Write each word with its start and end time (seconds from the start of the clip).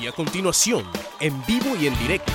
Y 0.00 0.06
a 0.06 0.12
continuación, 0.12 0.84
en 1.20 1.44
vivo 1.46 1.74
y 1.80 1.86
en 1.86 1.98
directo, 1.98 2.32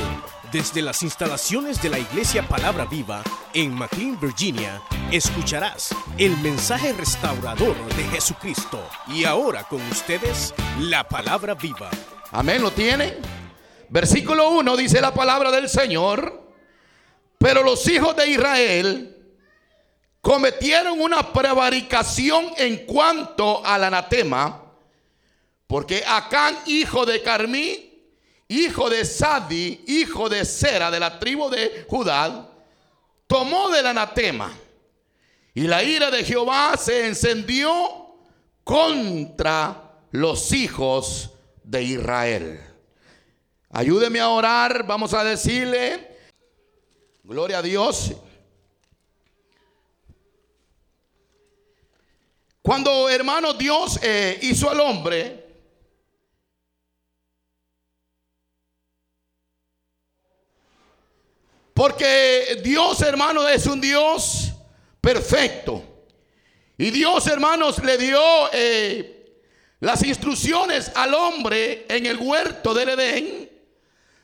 desde 0.52 0.82
las 0.82 1.04
instalaciones 1.04 1.82
de 1.82 1.90
la 1.90 2.00
Iglesia 2.00 2.48
Palabra 2.48 2.86
Viva 2.86 3.22
en 3.54 3.74
McLean, 3.74 4.20
Virginia, 4.20 4.82
escucharás 5.12 5.96
el 6.18 6.36
mensaje 6.38 6.92
restaurador 6.94 7.76
de 7.96 8.04
Jesucristo. 8.06 8.84
Y 9.08 9.26
ahora 9.26 9.64
con 9.66 9.82
ustedes, 9.92 10.54
la 10.80 11.08
Palabra 11.08 11.54
Viva. 11.54 11.90
Amén, 12.32 12.62
¿lo 12.62 12.72
tiene? 12.72 13.18
Versículo 13.90 14.50
1 14.50 14.78
dice 14.78 15.00
la 15.00 15.14
palabra 15.14 15.52
del 15.52 15.70
Señor. 15.70 16.42
Pero 17.38 17.64
los 17.64 17.88
hijos 17.88 18.16
de 18.16 18.28
Israel 18.28 19.18
cometieron 20.22 21.00
una 21.00 21.32
prevaricación 21.32 22.52
en 22.58 22.86
cuanto 22.86 23.66
al 23.66 23.84
anatema, 23.84 24.71
porque 25.72 26.04
Acán, 26.06 26.58
hijo 26.66 27.06
de 27.06 27.24
Carmí, 27.24 28.04
hijo 28.50 28.90
de 28.90 29.06
Sadi, 29.06 29.86
hijo 29.88 30.28
de 30.28 30.44
Sera, 30.44 30.92
de 30.92 31.00
la 31.00 31.18
tribu 31.18 31.50
de 31.50 31.86
Judá, 31.88 32.50
tomó 33.26 33.70
del 33.70 33.88
anatema. 33.88 34.52
Y 35.54 35.62
la 35.62 35.82
ira 35.82 36.12
de 36.12 36.26
Jehová 36.26 36.76
se 36.76 37.08
encendió 37.08 38.18
contra 38.66 39.94
los 40.12 40.52
hijos 40.52 41.30
de 41.64 41.84
Israel. 41.84 42.60
Ayúdeme 43.70 44.20
a 44.20 44.28
orar, 44.28 44.86
vamos 44.86 45.14
a 45.14 45.24
decirle, 45.24 46.18
gloria 47.24 47.60
a 47.60 47.62
Dios. 47.62 48.12
Cuando 52.62 53.08
hermano 53.08 53.54
Dios 53.54 53.98
eh, 54.04 54.38
hizo 54.42 54.70
al 54.70 54.82
hombre, 54.82 55.41
Porque 61.74 62.62
Dios, 62.64 63.02
hermano, 63.02 63.48
es 63.48 63.66
un 63.66 63.80
Dios 63.80 64.52
perfecto. 65.00 65.84
Y 66.78 66.90
Dios, 66.92 67.28
hermanos, 67.28 67.84
le 67.84 67.98
dio 67.98 68.22
eh, 68.52 69.36
las 69.80 70.04
instrucciones 70.04 70.92
al 70.96 71.14
hombre 71.14 71.86
en 71.88 72.06
el 72.06 72.18
huerto 72.18 72.74
del 72.74 72.90
Edén. 72.90 73.50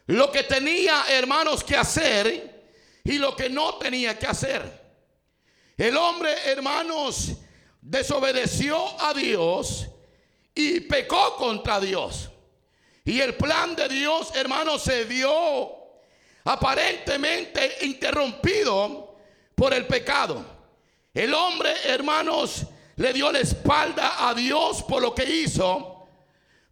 Lo 0.07 0.31
que 0.31 0.43
tenía, 0.43 1.05
hermanos, 1.09 1.63
que 1.63 1.75
hacer 1.75 2.65
y 3.03 3.17
lo 3.17 3.35
que 3.35 3.49
no 3.49 3.75
tenía 3.75 4.17
que 4.17 4.27
hacer. 4.27 4.87
El 5.77 5.95
hombre, 5.97 6.33
hermanos, 6.45 7.33
desobedeció 7.81 9.01
a 9.01 9.13
Dios 9.13 9.87
y 10.55 10.79
pecó 10.81 11.35
contra 11.35 11.79
Dios. 11.79 12.29
Y 13.05 13.21
el 13.21 13.35
plan 13.35 13.75
de 13.75 13.87
Dios, 13.87 14.31
hermanos, 14.35 14.81
se 14.81 15.05
dio 15.05 15.76
aparentemente 16.47 17.79
interrumpido 17.81 19.15
por 19.53 19.73
el 19.73 19.85
pecado. 19.85 20.45
El 21.13 21.33
hombre, 21.33 21.73
hermanos, 21.83 22.65
le 22.95 23.11
dio 23.11 23.31
la 23.33 23.39
espalda 23.39 24.29
a 24.29 24.33
Dios 24.33 24.81
por 24.83 25.01
lo 25.01 25.13
que 25.13 25.25
hizo. 25.25 26.07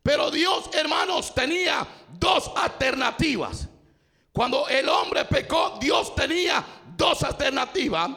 Pero 0.01 0.31
Dios, 0.31 0.69
hermanos, 0.73 1.35
tenía 1.35 1.85
dos 2.09 2.51
alternativas. 2.55 3.67
Cuando 4.31 4.67
el 4.69 4.87
hombre 4.87 5.25
pecó, 5.25 5.77
Dios 5.81 6.15
tenía 6.15 6.63
dos 6.95 7.23
alternativas. 7.23 8.11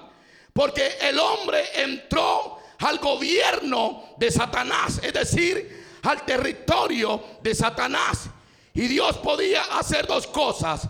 Porque 0.52 0.98
el 1.00 1.18
hombre 1.18 1.82
entró 1.82 2.58
al 2.78 2.98
gobierno 2.98 4.14
de 4.16 4.30
Satanás, 4.30 5.00
es 5.02 5.12
decir, 5.12 5.98
al 6.04 6.24
territorio 6.24 7.20
de 7.42 7.52
Satanás. 7.52 8.28
Y 8.74 8.86
Dios 8.86 9.16
podía 9.18 9.62
hacer 9.76 10.06
dos 10.06 10.28
cosas 10.28 10.88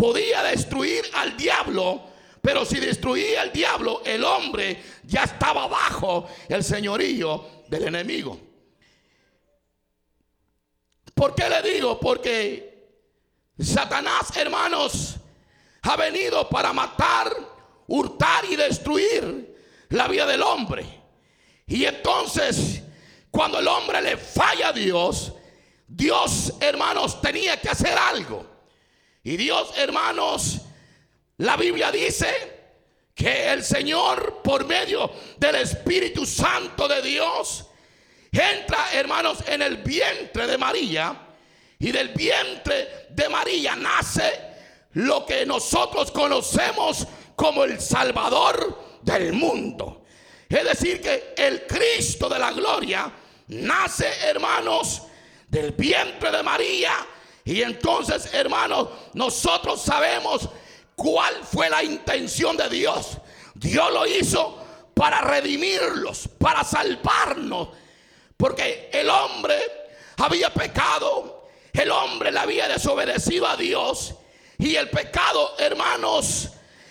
podía 0.00 0.42
destruir 0.44 1.04
al 1.12 1.36
diablo, 1.36 2.02
pero 2.40 2.64
si 2.64 2.80
destruía 2.80 3.42
al 3.42 3.52
diablo, 3.52 4.00
el 4.06 4.24
hombre 4.24 4.82
ya 5.04 5.24
estaba 5.24 5.66
bajo 5.66 6.26
el 6.48 6.64
señorío 6.64 7.64
del 7.68 7.88
enemigo. 7.88 8.40
¿Por 11.12 11.34
qué 11.34 11.50
le 11.50 11.74
digo? 11.74 12.00
Porque 12.00 12.94
Satanás, 13.58 14.34
hermanos, 14.38 15.16
ha 15.82 15.96
venido 15.96 16.48
para 16.48 16.72
matar, 16.72 17.30
hurtar 17.86 18.46
y 18.46 18.56
destruir 18.56 19.84
la 19.90 20.08
vida 20.08 20.24
del 20.24 20.40
hombre. 20.40 20.86
Y 21.66 21.84
entonces, 21.84 22.82
cuando 23.30 23.58
el 23.58 23.68
hombre 23.68 24.00
le 24.00 24.16
falla 24.16 24.68
a 24.68 24.72
Dios, 24.72 25.34
Dios, 25.86 26.54
hermanos, 26.58 27.20
tenía 27.20 27.60
que 27.60 27.68
hacer 27.68 27.98
algo. 27.98 28.49
Y 29.22 29.36
Dios, 29.36 29.72
hermanos, 29.76 30.60
la 31.38 31.56
Biblia 31.56 31.92
dice 31.92 32.60
que 33.14 33.52
el 33.52 33.62
Señor, 33.62 34.40
por 34.42 34.66
medio 34.66 35.10
del 35.36 35.56
Espíritu 35.56 36.24
Santo 36.24 36.88
de 36.88 37.02
Dios, 37.02 37.66
entra, 38.32 38.92
hermanos, 38.92 39.44
en 39.46 39.62
el 39.62 39.78
vientre 39.78 40.46
de 40.46 40.56
María. 40.56 41.26
Y 41.78 41.92
del 41.92 42.08
vientre 42.10 43.06
de 43.10 43.28
María 43.28 43.74
nace 43.74 44.50
lo 44.92 45.24
que 45.24 45.46
nosotros 45.46 46.10
conocemos 46.10 47.06
como 47.36 47.64
el 47.64 47.80
Salvador 47.80 49.00
del 49.02 49.32
mundo. 49.32 50.04
Es 50.48 50.64
decir, 50.64 51.00
que 51.00 51.34
el 51.36 51.66
Cristo 51.66 52.28
de 52.28 52.38
la 52.38 52.52
gloria 52.52 53.10
nace, 53.48 54.08
hermanos, 54.24 55.02
del 55.48 55.72
vientre 55.72 56.30
de 56.30 56.42
María 56.42 56.92
y 57.44 57.62
entonces, 57.62 58.32
hermanos, 58.34 58.88
nosotros 59.14 59.80
sabemos 59.80 60.48
cuál 60.94 61.34
fue 61.42 61.70
la 61.70 61.82
intención 61.82 62.56
de 62.56 62.68
Dios. 62.68 63.18
Dios 63.54 63.92
lo 63.92 64.06
hizo 64.06 64.58
para 64.94 65.20
redimirlos, 65.22 66.28
para 66.38 66.62
salvarnos. 66.64 67.68
Porque 68.36 68.90
el 68.92 69.08
hombre 69.08 69.58
había 70.18 70.52
pecado, 70.52 71.48
el 71.72 71.90
hombre 71.90 72.30
le 72.30 72.38
había 72.38 72.68
desobedecido 72.68 73.46
a 73.46 73.56
Dios. 73.56 74.14
Y 74.58 74.76
el 74.76 74.90
pecado, 74.90 75.54
hermanos, 75.58 76.50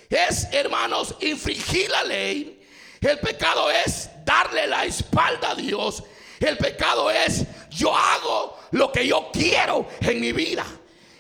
es, 0.09 0.47
hermanos, 0.51 1.15
infringir 1.21 1.89
la 1.89 2.03
ley. 2.03 2.67
El 3.01 3.19
pecado 3.19 3.69
es 3.69 4.09
darle 4.25 4.67
la 4.67 4.85
espalda 4.85 5.51
a 5.51 5.55
Dios. 5.55 6.03
El 6.39 6.57
pecado 6.57 7.11
es 7.11 7.45
yo 7.69 7.95
hago 7.95 8.58
lo 8.72 8.91
que 8.91 9.07
yo 9.07 9.30
quiero 9.31 9.88
en 10.02 10.19
mi 10.19 10.31
vida. 10.31 10.66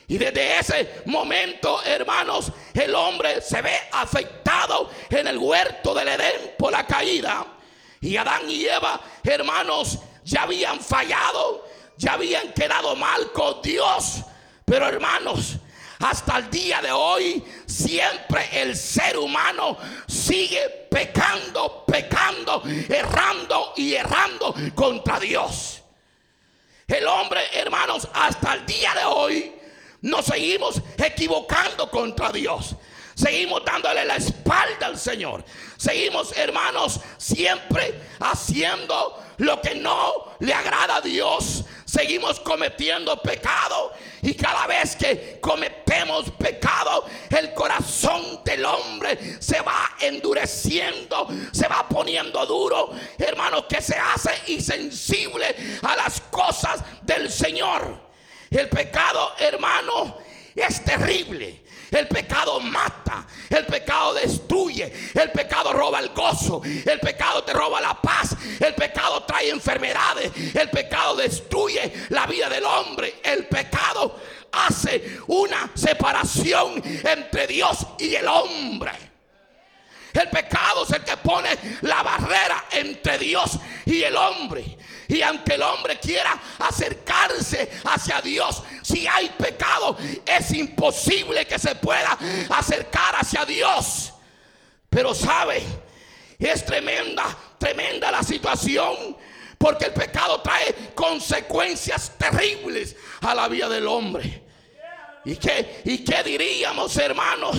Y 0.07 0.17
desde 0.17 0.59
ese 0.59 1.01
momento, 1.05 1.83
hermanos, 1.83 2.51
el 2.73 2.95
hombre 2.95 3.41
se 3.41 3.61
ve 3.61 3.75
afectado 3.91 4.89
en 5.09 5.27
el 5.27 5.37
huerto 5.37 5.93
del 5.93 6.07
Edén 6.07 6.55
por 6.57 6.71
la 6.71 6.85
caída. 6.87 7.45
Y 8.01 8.17
Adán 8.17 8.49
y 8.49 8.65
Eva, 8.65 8.99
hermanos, 9.23 9.99
ya 10.23 10.43
habían 10.43 10.79
fallado, 10.79 11.67
ya 11.95 12.13
habían 12.13 12.51
quedado 12.53 12.95
mal 12.95 13.31
con 13.31 13.61
Dios. 13.61 14.21
Pero 14.65 14.87
hermanos, 14.87 15.57
hasta 15.99 16.37
el 16.37 16.49
día 16.49 16.81
de 16.81 16.91
hoy, 16.91 17.43
siempre 17.67 18.49
el 18.53 18.75
ser 18.75 19.17
humano 19.17 19.77
sigue 20.07 20.87
pecando, 20.89 21.83
pecando, 21.85 22.63
errando 22.89 23.73
y 23.75 23.93
errando 23.93 24.55
contra 24.73 25.19
Dios. 25.19 25.78
El 26.89 27.05
hombre, 27.05 27.41
hermanos, 27.53 28.07
hasta 28.13 28.55
el 28.55 28.65
día 28.65 28.93
de 28.95 29.05
hoy 29.05 29.55
nos 30.01 30.25
seguimos 30.25 30.81
equivocando 30.97 31.89
contra 31.89 32.31
Dios. 32.31 32.75
Seguimos 33.13 33.63
dándole 33.63 34.03
la 34.05 34.15
espalda 34.15 34.87
al 34.87 34.97
Señor. 34.97 35.45
Seguimos, 35.77 36.35
hermanos, 36.35 36.99
siempre 37.17 38.01
haciendo 38.19 39.23
lo 39.39 39.61
que 39.61 39.75
no 39.75 40.35
le 40.39 40.53
agrada 40.53 40.97
a 40.97 41.01
Dios. 41.01 41.65
Seguimos 41.85 42.39
cometiendo 42.39 43.21
pecado. 43.21 43.91
Y 44.21 44.33
cada 44.33 44.67
vez 44.67 44.95
que 44.95 45.39
cometemos 45.41 46.29
pecado, 46.31 47.05
el 47.29 47.53
corazón 47.53 48.41
del 48.43 48.63
hombre 48.65 49.37
se 49.41 49.59
va 49.61 49.95
endureciendo, 49.99 51.27
se 51.51 51.67
va 51.67 51.87
poniendo 51.87 52.45
duro. 52.45 52.91
Hermanos, 53.17 53.65
que 53.67 53.81
se 53.81 53.95
hace 53.95 54.31
insensible 54.47 55.55
a 55.81 55.95
las 55.95 56.21
cosas 56.21 56.83
del 57.01 57.31
Señor. 57.31 58.09
El 58.51 58.67
pecado, 58.67 59.33
hermano, 59.39 60.17
es 60.55 60.83
terrible. 60.83 61.63
El 61.91 62.07
pecado 62.07 62.59
mata, 62.59 63.25
el 63.49 63.65
pecado 63.65 64.13
destruye, 64.13 64.93
el 65.13 65.31
pecado 65.31 65.73
roba 65.73 65.99
el 65.99 66.09
gozo, 66.09 66.61
el 66.63 66.99
pecado 66.99 67.43
te 67.43 67.53
roba 67.53 67.81
la 67.81 67.99
paz, 67.99 68.35
el 68.59 68.75
pecado 68.75 69.23
trae 69.23 69.49
enfermedades, 69.49 70.31
el 70.55 70.69
pecado 70.69 71.15
destruye 71.15 71.91
la 72.09 72.27
vida 72.27 72.47
del 72.49 72.63
hombre, 72.63 73.15
el 73.23 73.47
pecado 73.47 74.19
hace 74.51 75.19
una 75.27 75.71
separación 75.73 76.81
entre 77.03 77.47
Dios 77.47 77.85
y 77.97 78.15
el 78.15 78.27
hombre. 78.27 78.91
El 80.13 80.27
pecado 80.29 80.83
es 80.83 80.91
el 80.91 81.03
que 81.03 81.17
pone 81.17 81.49
la 81.81 82.01
barrera 82.01 82.65
entre 82.71 83.17
Dios 83.19 83.59
y 83.85 84.01
el 84.01 84.15
hombre. 84.15 84.77
Y 85.07 85.21
aunque 85.21 85.55
el 85.55 85.61
hombre 85.61 85.99
quiera 85.99 86.39
acercarse 86.59 87.69
hacia 87.85 88.21
Dios, 88.21 88.63
Si 88.89 89.05
hay 89.05 89.29
pecado, 89.37 89.95
es 90.25 90.51
imposible 90.51 91.45
que 91.45 91.59
se 91.59 91.75
pueda 91.75 92.17
acercar 92.49 93.17
hacia 93.17 93.45
Dios. 93.45 94.13
Pero 94.89 95.13
sabe, 95.13 95.61
es 96.39 96.65
tremenda, 96.65 97.37
tremenda 97.59 98.09
la 98.09 98.23
situación. 98.23 99.15
Porque 99.59 99.85
el 99.85 99.93
pecado 99.93 100.41
trae 100.41 100.73
consecuencias 100.95 102.13
terribles 102.17 102.95
a 103.21 103.35
la 103.35 103.47
vida 103.47 103.69
del 103.69 103.85
hombre. 103.85 104.43
¿Y 105.25 105.35
qué, 105.35 105.81
¿Y 105.85 106.03
qué 106.03 106.23
diríamos, 106.23 106.97
hermanos? 106.97 107.57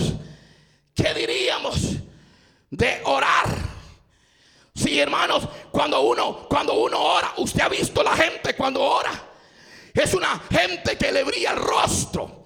¿Qué 0.93 1.13
diríamos 1.13 1.79
de 2.71 3.01
orar? 3.05 3.55
Sí, 4.75 4.99
hermanos, 4.99 5.47
cuando 5.71 6.01
uno, 6.01 6.47
cuando 6.49 6.73
uno 6.73 6.99
ora, 6.99 7.33
usted 7.37 7.61
ha 7.61 7.69
visto 7.69 8.03
la 8.03 8.17
gente 8.17 8.53
cuando 8.53 8.81
ora. 8.81 9.30
Es 9.93 10.13
una 10.13 10.41
gente 10.49 10.97
que 10.97 11.11
le 11.11 11.23
brilla 11.23 11.51
el 11.51 11.57
rostro. 11.57 12.45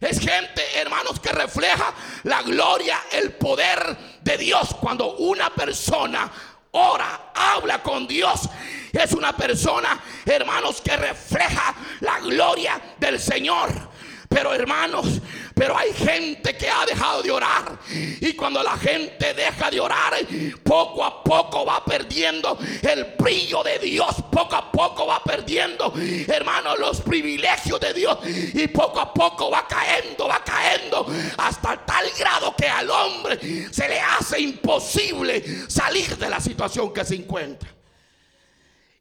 Es 0.00 0.20
gente, 0.20 0.62
hermanos, 0.76 1.18
que 1.18 1.30
refleja 1.30 1.92
la 2.22 2.42
gloria, 2.42 3.00
el 3.12 3.32
poder 3.32 3.96
de 4.22 4.38
Dios. 4.38 4.76
Cuando 4.80 5.16
una 5.16 5.50
persona 5.50 6.30
ora, 6.70 7.32
habla 7.34 7.82
con 7.82 8.06
Dios, 8.06 8.48
es 8.92 9.12
una 9.12 9.36
persona, 9.36 10.00
hermanos, 10.24 10.80
que 10.80 10.96
refleja 10.96 11.74
la 12.00 12.20
gloria 12.20 12.80
del 12.98 13.18
Señor. 13.18 13.97
Pero 14.28 14.52
hermanos, 14.52 15.20
pero 15.54 15.76
hay 15.76 15.92
gente 15.94 16.54
que 16.56 16.68
ha 16.68 16.84
dejado 16.84 17.22
de 17.22 17.30
orar. 17.30 17.78
Y 17.90 18.34
cuando 18.34 18.62
la 18.62 18.76
gente 18.76 19.32
deja 19.32 19.70
de 19.70 19.80
orar, 19.80 20.14
poco 20.62 21.02
a 21.02 21.24
poco 21.24 21.64
va 21.64 21.82
perdiendo 21.84 22.58
el 22.82 23.14
brillo 23.18 23.62
de 23.62 23.78
Dios. 23.78 24.16
Poco 24.30 24.54
a 24.54 24.70
poco 24.70 25.06
va 25.06 25.22
perdiendo, 25.24 25.92
hermanos, 26.28 26.78
los 26.78 27.00
privilegios 27.00 27.80
de 27.80 27.94
Dios. 27.94 28.18
Y 28.26 28.68
poco 28.68 29.00
a 29.00 29.14
poco 29.14 29.50
va 29.50 29.66
cayendo, 29.66 30.28
va 30.28 30.44
cayendo. 30.44 31.06
Hasta 31.38 31.84
tal 31.86 32.04
grado 32.18 32.54
que 32.54 32.68
al 32.68 32.90
hombre 32.90 33.38
se 33.72 33.88
le 33.88 33.98
hace 33.98 34.40
imposible 34.40 35.42
salir 35.68 36.16
de 36.18 36.28
la 36.28 36.40
situación 36.40 36.92
que 36.92 37.04
se 37.04 37.14
encuentra. 37.14 37.70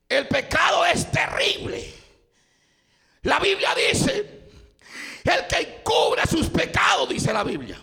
El 0.07 0.25
pecado 0.27 0.85
es 0.85 1.11
terrible. 1.11 1.93
La 3.23 3.39
Biblia 3.39 3.75
dice 3.75 4.36
el 5.27 5.47
que 5.47 5.81
cubre 5.83 6.25
sus 6.25 6.49
pecados, 6.49 7.09
dice 7.09 7.33
la 7.33 7.43
Biblia, 7.43 7.77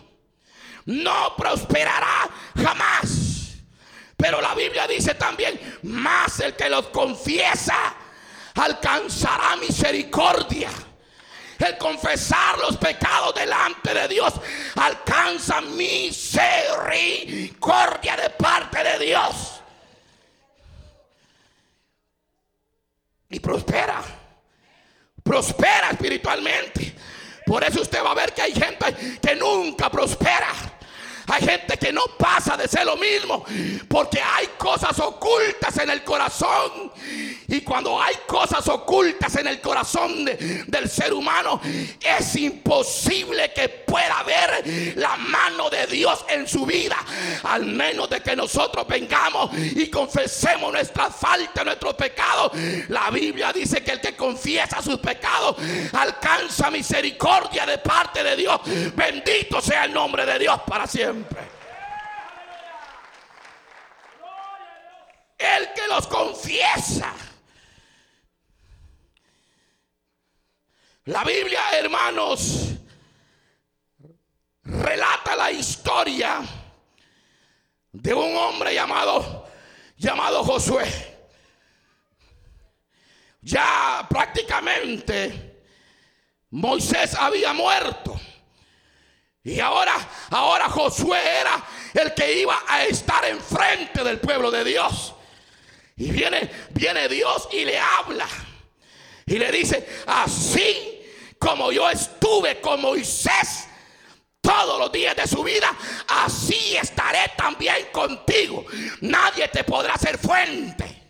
no 0.85 1.35
prosperará 1.35 2.29
jamás. 2.55 3.57
Pero 4.17 4.41
la 4.41 4.55
Biblia 4.55 4.87
dice 4.87 5.13
también, 5.15 5.79
más 5.83 6.39
el 6.39 6.55
que 6.55 6.69
los 6.69 6.87
confiesa 6.87 7.95
alcanzará 8.55 9.57
misericordia. 9.57 10.71
El 11.57 11.77
confesar 11.77 12.57
los 12.59 12.75
pecados 12.77 13.35
delante 13.35 13.93
de 13.93 14.09
Dios 14.09 14.33
alcanza 14.75 15.61
misericordia 15.61 18.17
de 18.17 18.29
parte 18.31 18.83
de 18.83 19.05
Dios. 19.05 19.61
Y 23.29 23.39
prospera. 23.39 24.03
Prospera 25.23 25.91
espiritualmente. 25.91 26.93
Por 27.45 27.63
eso 27.63 27.81
usted 27.81 28.03
va 28.03 28.11
a 28.11 28.15
ver 28.15 28.33
que 28.33 28.41
hay 28.41 28.53
gente 28.53 29.19
que 29.21 29.35
nunca 29.35 29.89
prospera. 29.89 30.49
Hay 31.27 31.43
gente 31.43 31.77
que 31.77 31.91
no 31.91 32.03
pasa 32.19 32.55
de 32.55 32.67
ser 32.67 32.85
lo 32.85 32.97
mismo 32.97 33.43
porque 33.87 34.21
hay 34.21 34.47
cosas 34.57 34.99
ocultas 34.99 35.77
en 35.77 35.89
el 35.89 36.03
corazón. 36.03 36.91
Y 37.47 37.61
cuando 37.61 38.01
hay 38.01 38.15
cosas 38.27 38.67
ocultas 38.67 39.35
en 39.35 39.47
el 39.47 39.61
corazón 39.61 40.25
del 40.25 40.89
ser 40.89 41.13
humano, 41.13 41.61
es 41.63 42.35
imposible 42.35 43.51
que 43.53 43.69
pueda 43.69 44.23
ver 44.23 44.95
la 44.97 45.15
mano 45.15 45.69
de 45.69 45.85
Dios 45.87 46.25
en 46.29 46.47
su 46.47 46.65
vida. 46.65 46.97
Al 47.43 47.65
menos 47.65 48.09
de 48.09 48.21
que 48.21 48.35
nosotros 48.35 48.87
vengamos 48.87 49.51
y 49.57 49.89
confesemos 49.89 50.71
nuestra 50.71 51.09
falta, 51.09 51.63
nuestro 51.63 51.95
pecado. 51.95 52.51
La 52.89 53.09
Biblia 53.11 53.53
dice 53.53 53.83
que 53.83 53.91
el 53.91 54.01
que 54.01 54.15
confiesa 54.15 54.81
sus 54.81 54.99
pecados 54.99 55.57
alcanza 55.93 56.71
misericordia 56.71 57.65
de 57.65 57.77
parte 57.77 58.23
de 58.23 58.35
Dios. 58.35 58.59
Bendito 58.95 59.61
sea 59.61 59.85
el 59.85 59.93
nombre 59.93 60.25
de 60.25 60.39
Dios 60.39 60.59
para 60.65 60.87
siempre. 60.87 61.55
El 65.37 65.73
que 65.73 65.87
los 65.87 66.07
confiesa. 66.07 67.13
La 71.05 71.23
Biblia, 71.23 71.61
hermanos, 71.73 72.69
relata 74.63 75.35
la 75.35 75.51
historia 75.51 76.43
de 77.91 78.11
un 78.11 78.35
hombre 78.35 78.73
llamado 78.73 79.47
llamado 79.97 80.43
Josué. 80.43 80.87
Ya 83.39 84.03
prácticamente 84.09 85.63
Moisés 86.49 87.13
había 87.13 87.53
muerto. 87.53 88.19
Y 89.43 89.59
ahora, 89.59 89.93
ahora 90.31 90.67
Josué 90.69 91.19
era 91.39 91.63
el 91.93 92.15
que 92.15 92.41
iba 92.41 92.63
a 92.67 92.83
estar 92.83 93.23
enfrente 93.25 94.03
del 94.03 94.19
pueblo 94.19 94.49
de 94.49 94.63
Dios. 94.63 95.13
Y 95.97 96.09
viene, 96.09 96.49
viene 96.71 97.07
Dios 97.07 97.47
y 97.51 97.63
le 97.63 97.77
habla. 97.79 98.27
Y 99.27 99.37
le 99.37 99.51
dice, 99.51 99.87
así 100.07 100.94
como 101.45 101.71
yo 101.71 101.87
estuve 101.87 102.59
con 102.59 102.81
Moisés 102.81 103.67
todos 104.41 104.79
los 104.79 104.91
días 104.91 105.15
de 105.15 105.27
su 105.27 105.43
vida, 105.43 105.71
así 106.07 106.75
estaré 106.75 107.33
también 107.37 107.87
contigo. 107.91 108.65
Nadie 109.01 109.47
te 109.49 109.63
podrá 109.63 109.93
hacer 109.93 110.17
fuente. 110.17 111.03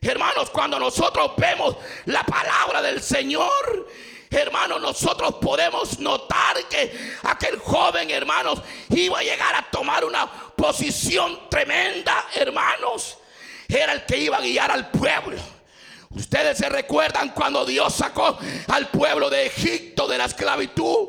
Hermanos, 0.00 0.48
cuando 0.48 0.78
nosotros 0.78 1.32
vemos 1.36 1.76
la 2.06 2.24
palabra 2.24 2.80
del 2.80 3.02
Señor, 3.02 3.88
hermanos, 4.30 4.80
nosotros 4.80 5.34
podemos 5.34 5.98
notar 5.98 6.56
que 6.70 7.16
aquel 7.24 7.58
joven, 7.58 8.10
hermanos, 8.10 8.58
iba 8.88 9.18
a 9.18 9.22
llegar 9.22 9.54
a 9.54 9.70
tomar 9.70 10.02
una 10.06 10.30
posición 10.56 11.50
tremenda, 11.50 12.26
hermanos. 12.34 13.18
Era 13.68 13.92
el 13.92 14.06
que 14.06 14.16
iba 14.16 14.38
a 14.38 14.40
guiar 14.40 14.70
al 14.70 14.90
pueblo. 14.90 15.61
Ustedes 16.14 16.58
se 16.58 16.68
recuerdan 16.68 17.30
cuando 17.30 17.64
Dios 17.64 17.94
sacó 17.94 18.38
al 18.68 18.88
pueblo 18.88 19.30
de 19.30 19.46
Egipto 19.46 20.06
de 20.06 20.18
la 20.18 20.26
esclavitud. 20.26 21.08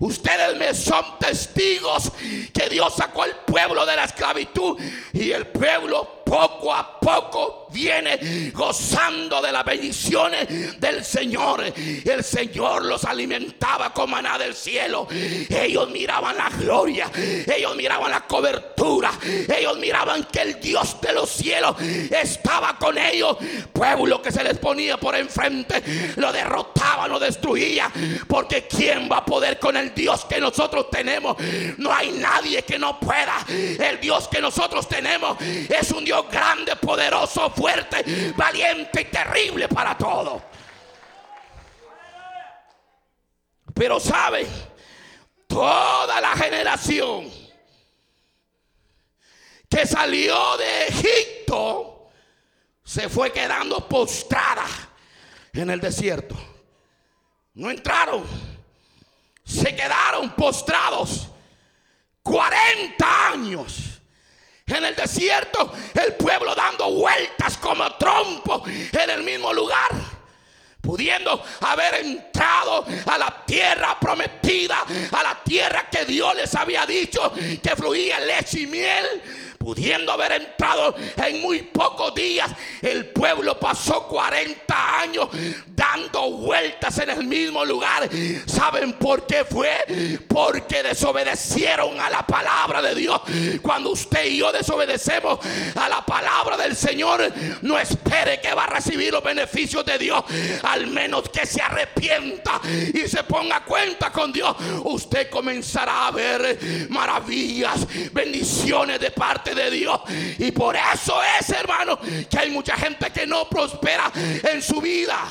Ustedes 0.00 0.56
me 0.56 0.72
son 0.74 1.18
testigos 1.18 2.12
que 2.52 2.68
Dios 2.68 2.94
sacó 2.94 3.24
al 3.24 3.36
pueblo 3.44 3.84
de 3.84 3.96
la 3.96 4.04
esclavitud 4.04 4.78
y 5.12 5.32
el 5.32 5.48
pueblo 5.48 6.17
poco 6.28 6.74
a 6.74 7.00
poco 7.00 7.68
viene 7.70 8.50
gozando 8.52 9.40
de 9.40 9.52
las 9.52 9.64
bendiciones 9.64 10.78
del 10.78 11.04
Señor. 11.04 11.64
El 11.64 12.22
Señor 12.22 12.84
los 12.84 13.04
alimentaba 13.04 13.92
con 13.92 14.10
maná 14.10 14.38
del 14.38 14.54
cielo. 14.54 15.06
Ellos 15.10 15.90
miraban 15.90 16.36
la 16.36 16.50
gloria, 16.50 17.10
ellos 17.14 17.74
miraban 17.76 18.10
la 18.10 18.20
cobertura, 18.26 19.10
ellos 19.22 19.78
miraban 19.78 20.24
que 20.24 20.42
el 20.42 20.60
Dios 20.60 21.00
de 21.00 21.12
los 21.12 21.30
cielos 21.30 21.76
estaba 21.80 22.78
con 22.78 22.98
ellos. 22.98 23.36
Pueblo 23.72 24.20
que 24.20 24.32
se 24.32 24.44
les 24.44 24.58
ponía 24.58 24.98
por 24.98 25.16
enfrente, 25.16 25.82
lo 26.16 26.32
derrotaba, 26.32 27.08
lo 27.08 27.18
destruía. 27.18 27.90
Porque 28.26 28.66
¿quién 28.66 29.08
va 29.10 29.18
a 29.18 29.24
poder 29.24 29.58
con 29.58 29.76
el 29.76 29.94
Dios 29.94 30.24
que 30.26 30.40
nosotros 30.40 30.90
tenemos? 30.90 31.36
No 31.78 31.92
hay 31.92 32.10
nadie 32.12 32.62
que 32.62 32.78
no 32.78 32.98
pueda. 33.00 33.44
El 33.48 34.00
Dios 34.00 34.28
que 34.28 34.40
nosotros 34.40 34.88
tenemos 34.88 35.38
es 35.40 35.90
un 35.90 36.04
Dios 36.04 36.17
grande, 36.24 36.76
poderoso, 36.76 37.50
fuerte, 37.50 38.32
valiente 38.36 39.02
y 39.02 39.04
terrible 39.06 39.68
para 39.68 39.96
todo. 39.96 40.42
Pero 43.74 44.00
sabe, 44.00 44.46
toda 45.46 46.20
la 46.20 46.36
generación 46.36 47.30
que 49.68 49.86
salió 49.86 50.56
de 50.56 50.86
Egipto 50.86 52.10
se 52.82 53.08
fue 53.08 53.32
quedando 53.32 53.86
postrada 53.88 54.64
en 55.52 55.70
el 55.70 55.80
desierto. 55.80 56.36
No 57.54 57.70
entraron, 57.70 58.24
se 59.44 59.74
quedaron 59.74 60.30
postrados 60.30 61.28
40 62.22 63.28
años 63.28 63.87
en 64.68 64.84
el 64.84 64.94
desierto, 64.94 65.72
el 65.94 66.14
pueblo 66.14 66.54
dando 66.54 66.90
vueltas 66.90 67.56
como 67.58 67.90
trompo 67.96 68.62
en 68.66 69.10
el 69.10 69.22
mismo 69.22 69.52
lugar 69.52 70.18
pudiendo 70.88 71.44
haber 71.60 71.96
entrado 71.96 72.86
a 73.04 73.18
la 73.18 73.44
tierra 73.44 73.98
prometida, 74.00 74.86
a 75.12 75.22
la 75.22 75.38
tierra 75.44 75.86
que 75.90 76.06
Dios 76.06 76.34
les 76.34 76.54
había 76.54 76.86
dicho 76.86 77.30
que 77.62 77.76
fluía 77.76 78.18
leche 78.20 78.60
y 78.60 78.66
miel. 78.66 79.22
Pudiendo 79.58 80.12
haber 80.12 80.32
entrado 80.32 80.94
en 81.16 81.42
muy 81.42 81.62
pocos 81.62 82.14
días, 82.14 82.50
el 82.80 83.06
pueblo 83.06 83.58
pasó 83.58 84.06
40 84.06 85.00
años 85.00 85.28
dando 85.74 86.30
vueltas 86.30 86.98
en 86.98 87.10
el 87.10 87.24
mismo 87.24 87.64
lugar. 87.64 88.08
¿Saben 88.46 88.94
por 88.94 89.26
qué 89.26 89.44
fue? 89.44 90.18
Porque 90.28 90.82
desobedecieron 90.82 92.00
a 92.00 92.08
la 92.08 92.26
palabra 92.26 92.80
de 92.82 92.94
Dios. 92.94 93.20
Cuando 93.62 93.90
usted 93.90 94.24
y 94.26 94.38
yo 94.38 94.52
desobedecemos 94.52 95.38
a 95.74 95.88
la 95.88 96.04
palabra 96.04 96.56
del 96.56 96.74
Señor, 96.74 97.32
no 97.62 97.78
espere 97.78 98.40
que 98.40 98.54
va 98.54 98.64
a 98.64 98.68
recibir 98.68 99.12
los 99.12 99.22
beneficios 99.22 99.84
de 99.84 99.98
Dios, 99.98 100.22
al 100.62 100.86
menos 100.86 101.28
que 101.28 101.46
se 101.46 101.60
arrepienta 101.60 102.60
y 102.94 103.08
se 103.08 103.24
ponga 103.24 103.64
cuenta 103.64 104.10
con 104.10 104.32
Dios. 104.32 104.56
Usted 104.84 105.28
comenzará 105.30 106.06
a 106.06 106.10
ver 106.10 106.88
maravillas, 106.88 107.86
bendiciones 108.12 109.00
de 109.00 109.10
parte 109.10 109.47
de 109.54 109.70
Dios. 109.70 110.00
Y 110.38 110.50
por 110.52 110.76
eso 110.76 111.20
es, 111.38 111.50
hermano, 111.50 111.98
que 112.00 112.38
hay 112.38 112.50
mucha 112.50 112.76
gente 112.76 113.10
que 113.10 113.26
no 113.26 113.48
prospera 113.48 114.10
en 114.14 114.62
su 114.62 114.80
vida. 114.80 115.28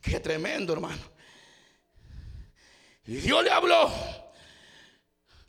Qué 0.00 0.18
tremendo, 0.18 0.72
hermano. 0.72 1.02
Y 3.06 3.16
Dios 3.16 3.44
le 3.44 3.50
habló 3.50 3.90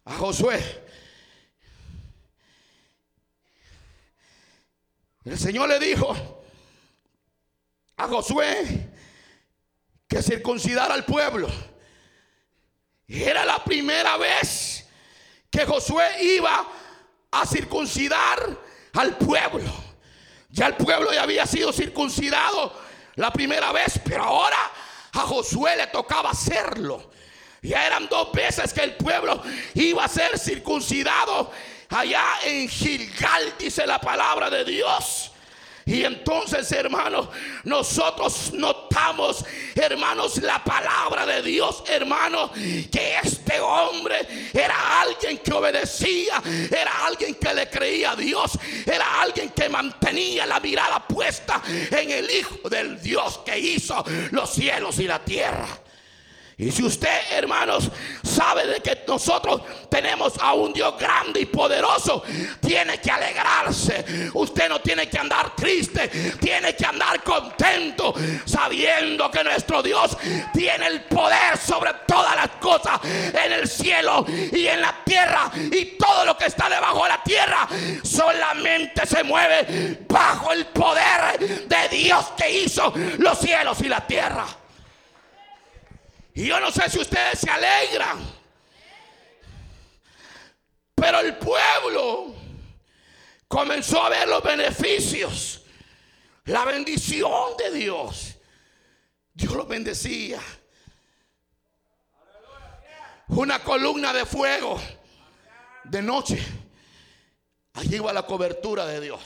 a 0.05 0.13
Josué. 0.15 0.59
El 5.23 5.37
Señor 5.37 5.69
le 5.69 5.79
dijo 5.79 6.15
a 7.97 8.07
Josué 8.07 8.89
que 10.07 10.21
circuncidara 10.21 10.93
al 10.93 11.05
pueblo. 11.05 11.47
Era 13.13 13.45
la 13.45 13.63
primera 13.63 14.15
vez 14.17 14.85
que 15.49 15.65
Josué 15.65 16.05
iba 16.23 16.65
a 17.31 17.45
circuncidar 17.45 18.57
al 18.93 19.17
pueblo. 19.17 19.69
Ya 20.49 20.67
el 20.67 20.75
pueblo 20.75 21.11
ya 21.11 21.23
había 21.23 21.45
sido 21.45 21.73
circuncidado 21.73 22.73
la 23.15 23.31
primera 23.31 23.71
vez, 23.71 23.99
pero 24.03 24.23
ahora 24.23 24.57
a 25.13 25.19
Josué 25.19 25.75
le 25.75 25.87
tocaba 25.87 26.31
hacerlo. 26.31 27.11
Ya 27.61 27.85
eran 27.85 28.07
dos 28.07 28.31
veces 28.31 28.73
que 28.73 28.81
el 28.81 28.95
pueblo 28.95 29.41
iba 29.73 30.05
a 30.05 30.07
ser 30.07 30.39
circuncidado 30.39 31.51
allá 31.89 32.23
en 32.45 32.69
Gilgal, 32.69 33.53
dice 33.59 33.85
la 33.85 33.99
palabra 33.99 34.49
de 34.49 34.63
Dios. 34.63 35.30
Y 35.85 36.03
entonces, 36.03 36.71
hermanos, 36.71 37.27
nosotros 37.63 38.51
notamos, 38.53 39.43
hermanos, 39.75 40.37
la 40.37 40.63
palabra 40.63 41.25
de 41.25 41.41
Dios, 41.41 41.83
hermanos, 41.87 42.51
que 42.53 43.15
este 43.23 43.59
hombre 43.59 44.49
era 44.53 45.01
alguien 45.01 45.39
que 45.39 45.53
obedecía, 45.53 46.41
era 46.69 47.05
alguien 47.05 47.35
que 47.35 47.53
le 47.53 47.69
creía 47.69 48.11
a 48.11 48.15
Dios, 48.15 48.51
era 48.85 49.21
alguien 49.21 49.49
que 49.49 49.69
mantenía 49.69 50.45
la 50.45 50.59
mirada 50.59 51.05
puesta 51.07 51.61
en 51.67 52.11
el 52.11 52.29
Hijo 52.29 52.69
del 52.69 53.01
Dios 53.01 53.39
que 53.45 53.57
hizo 53.57 54.03
los 54.31 54.49
cielos 54.49 54.99
y 54.99 55.07
la 55.07 55.23
tierra. 55.23 55.67
Y 56.61 56.71
si 56.71 56.83
usted, 56.83 57.09
hermanos, 57.31 57.89
sabe 58.21 58.67
de 58.67 58.81
que 58.81 59.03
nosotros 59.07 59.63
tenemos 59.89 60.33
a 60.39 60.53
un 60.53 60.71
Dios 60.71 60.93
grande 60.99 61.41
y 61.41 61.45
poderoso, 61.47 62.21
tiene 62.61 63.01
que 63.01 63.09
alegrarse. 63.09 64.29
Usted 64.35 64.69
no 64.69 64.79
tiene 64.79 65.09
que 65.09 65.17
andar 65.17 65.55
triste, 65.55 66.07
tiene 66.39 66.75
que 66.75 66.85
andar 66.85 67.23
contento, 67.23 68.13
sabiendo 68.45 69.31
que 69.31 69.43
nuestro 69.43 69.81
Dios 69.81 70.15
tiene 70.53 70.85
el 70.85 71.01
poder 71.05 71.57
sobre 71.57 71.95
todas 72.07 72.35
las 72.35 72.49
cosas 72.61 72.99
en 73.03 73.53
el 73.53 73.67
cielo 73.67 74.23
y 74.27 74.67
en 74.67 74.81
la 74.81 74.95
tierra. 75.03 75.51
Y 75.55 75.97
todo 75.97 76.25
lo 76.25 76.37
que 76.37 76.45
está 76.45 76.69
debajo 76.69 77.01
de 77.01 77.09
la 77.09 77.23
tierra 77.23 77.67
solamente 78.03 79.07
se 79.07 79.23
mueve 79.23 79.97
bajo 80.07 80.51
el 80.51 80.67
poder 80.67 81.39
de 81.67 81.89
Dios 81.89 82.33
que 82.37 82.51
hizo 82.51 82.93
los 83.17 83.39
cielos 83.39 83.81
y 83.81 83.87
la 83.87 84.05
tierra. 84.05 84.60
Y 86.33 86.47
yo 86.47 86.59
no 86.59 86.71
sé 86.71 86.89
si 86.89 86.99
ustedes 86.99 87.39
se 87.39 87.49
alegran. 87.49 88.19
Pero 90.95 91.19
el 91.19 91.35
pueblo 91.37 92.35
comenzó 93.47 94.03
a 94.03 94.09
ver 94.09 94.27
los 94.27 94.41
beneficios, 94.43 95.63
la 96.45 96.63
bendición 96.65 97.57
de 97.57 97.71
Dios. 97.71 98.35
Dios 99.33 99.53
los 99.53 99.67
bendecía. 99.67 100.39
Una 103.29 103.63
columna 103.63 104.13
de 104.13 104.25
fuego 104.25 104.79
de 105.85 106.01
noche. 106.01 106.45
Allí 107.73 107.99
va 107.99 108.13
la 108.13 108.25
cobertura 108.25 108.85
de 108.85 108.99
Dios. 108.99 109.21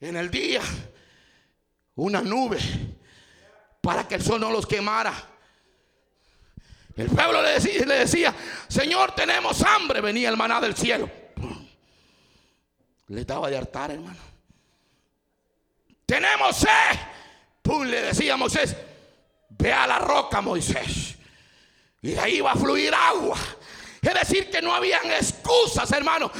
En 0.00 0.16
el 0.16 0.30
día, 0.30 0.62
una 1.94 2.22
nube 2.22 2.58
para 3.80 4.06
que 4.06 4.16
el 4.16 4.22
sol 4.22 4.40
no 4.40 4.50
los 4.50 4.66
quemara. 4.66 5.12
El 6.96 7.08
pueblo 7.08 7.40
le 7.42 7.60
decía, 7.98 8.34
Señor, 8.68 9.14
tenemos 9.14 9.62
hambre. 9.62 10.00
Venía 10.00 10.28
el 10.28 10.36
maná 10.36 10.60
del 10.60 10.76
cielo. 10.76 11.10
Le 13.08 13.24
daba 13.24 13.48
de 13.48 13.56
hartar, 13.56 13.90
hermano. 13.90 14.20
Tenemos 16.04 16.56
sed. 16.56 16.98
Pum, 17.62 17.84
le 17.84 18.02
decía 18.02 18.34
a 18.34 18.36
Moisés, 18.36 18.76
ve 19.50 19.72
a 19.72 19.86
la 19.86 19.98
roca, 19.98 20.40
Moisés. 20.40 21.16
Y 22.02 22.10
de 22.10 22.20
ahí 22.20 22.40
va 22.40 22.52
a 22.52 22.56
fluir 22.56 22.94
agua. 22.94 23.36
Es 24.02 24.14
decir, 24.14 24.50
que 24.50 24.62
no 24.62 24.74
habían 24.74 25.10
excusas, 25.10 25.90
hermano. 25.92 26.30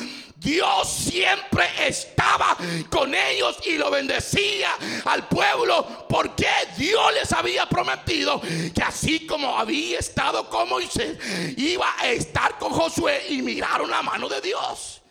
Dios 0.40 0.88
siempre 0.88 1.68
estaba 1.86 2.56
con 2.88 3.14
ellos 3.14 3.58
y 3.66 3.76
lo 3.76 3.90
bendecía 3.90 4.70
al 5.04 5.28
pueblo 5.28 6.06
porque 6.08 6.48
Dios 6.78 7.12
les 7.12 7.30
había 7.32 7.66
prometido 7.66 8.40
que 8.40 8.82
así 8.82 9.26
como 9.26 9.58
había 9.58 9.98
estado 9.98 10.48
con 10.48 10.70
Moisés, 10.70 11.18
iba 11.58 11.94
a 11.98 12.08
estar 12.08 12.56
con 12.58 12.72
Josué 12.72 13.26
y 13.28 13.42
miraron 13.42 13.90
la 13.90 14.00
mano 14.00 14.30
de 14.30 14.40
Dios. 14.40 15.02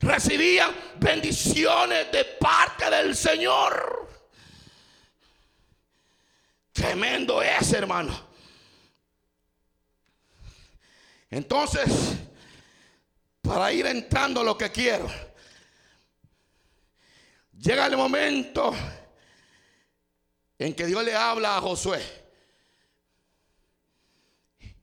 Recibían 0.00 0.74
bendiciones 0.98 2.10
de 2.10 2.24
parte 2.24 2.88
del 2.88 3.14
Señor. 3.14 4.08
Tremendo 6.72 7.42
es, 7.42 7.70
hermano. 7.74 8.18
Entonces, 11.30 11.90
para 13.48 13.72
ir 13.72 13.86
entrando 13.86 14.44
lo 14.44 14.58
que 14.58 14.70
quiero. 14.70 15.10
Llega 17.58 17.86
el 17.86 17.96
momento 17.96 18.74
en 20.58 20.74
que 20.74 20.84
Dios 20.84 21.02
le 21.02 21.16
habla 21.16 21.56
a 21.56 21.60
Josué. 21.62 22.02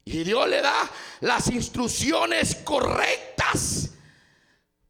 Y 0.04 0.24
Dios 0.24 0.48
le 0.48 0.60
da 0.60 0.90
las 1.20 1.48
instrucciones 1.48 2.56
correctas, 2.56 3.90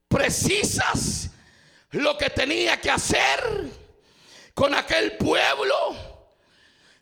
precisas, 0.09 1.31
lo 1.91 2.17
que 2.17 2.31
tenía 2.31 2.81
que 2.81 2.91
hacer 2.91 3.71
con 4.55 4.75
aquel 4.75 5.19
pueblo. 5.19 5.75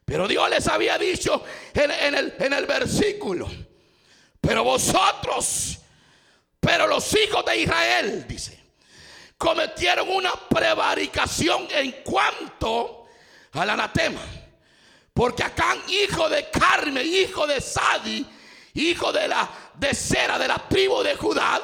Pero 0.05 0.27
Dios 0.27 0.51
les 0.51 0.67
había 0.67 0.99
dicho 0.99 1.45
en, 1.73 2.15
el, 2.15 2.35
en 2.39 2.53
el 2.53 2.67
versículo, 2.67 3.49
pero 4.41 4.65
vosotros 4.65 5.79
pero 6.65 6.87
los 6.87 7.15
hijos 7.15 7.45
de 7.45 7.59
Israel, 7.59 8.25
dice, 8.27 8.59
cometieron 9.37 10.09
una 10.09 10.33
prevaricación 10.49 11.69
en 11.71 11.93
cuanto 12.03 13.07
al 13.53 13.69
anatema. 13.69 14.23
Porque 15.13 15.43
Acán, 15.43 15.79
hijo 15.89 16.27
de 16.31 16.49
Carme, 16.49 17.03
hijo 17.03 17.47
de 17.47 17.61
Sadi, 17.61 18.27
hijo 18.73 19.13
de 19.13 19.29
la 19.29 19.49
de 19.75 19.93
Sera, 19.93 20.39
de 20.39 20.49
la 20.49 20.67
tribu 20.67 21.03
de 21.03 21.15
Judá, 21.17 21.61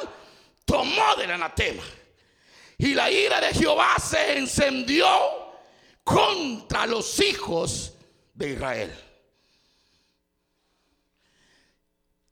tomó 0.66 1.16
del 1.16 1.30
anatema. 1.30 1.82
Y 2.76 2.92
la 2.92 3.10
ira 3.10 3.40
de 3.40 3.54
Jehová 3.54 3.96
se 3.98 4.36
encendió 4.36 5.08
contra 6.04 6.84
los 6.84 7.18
hijos 7.20 7.94
de 8.34 8.50
Israel. 8.50 8.94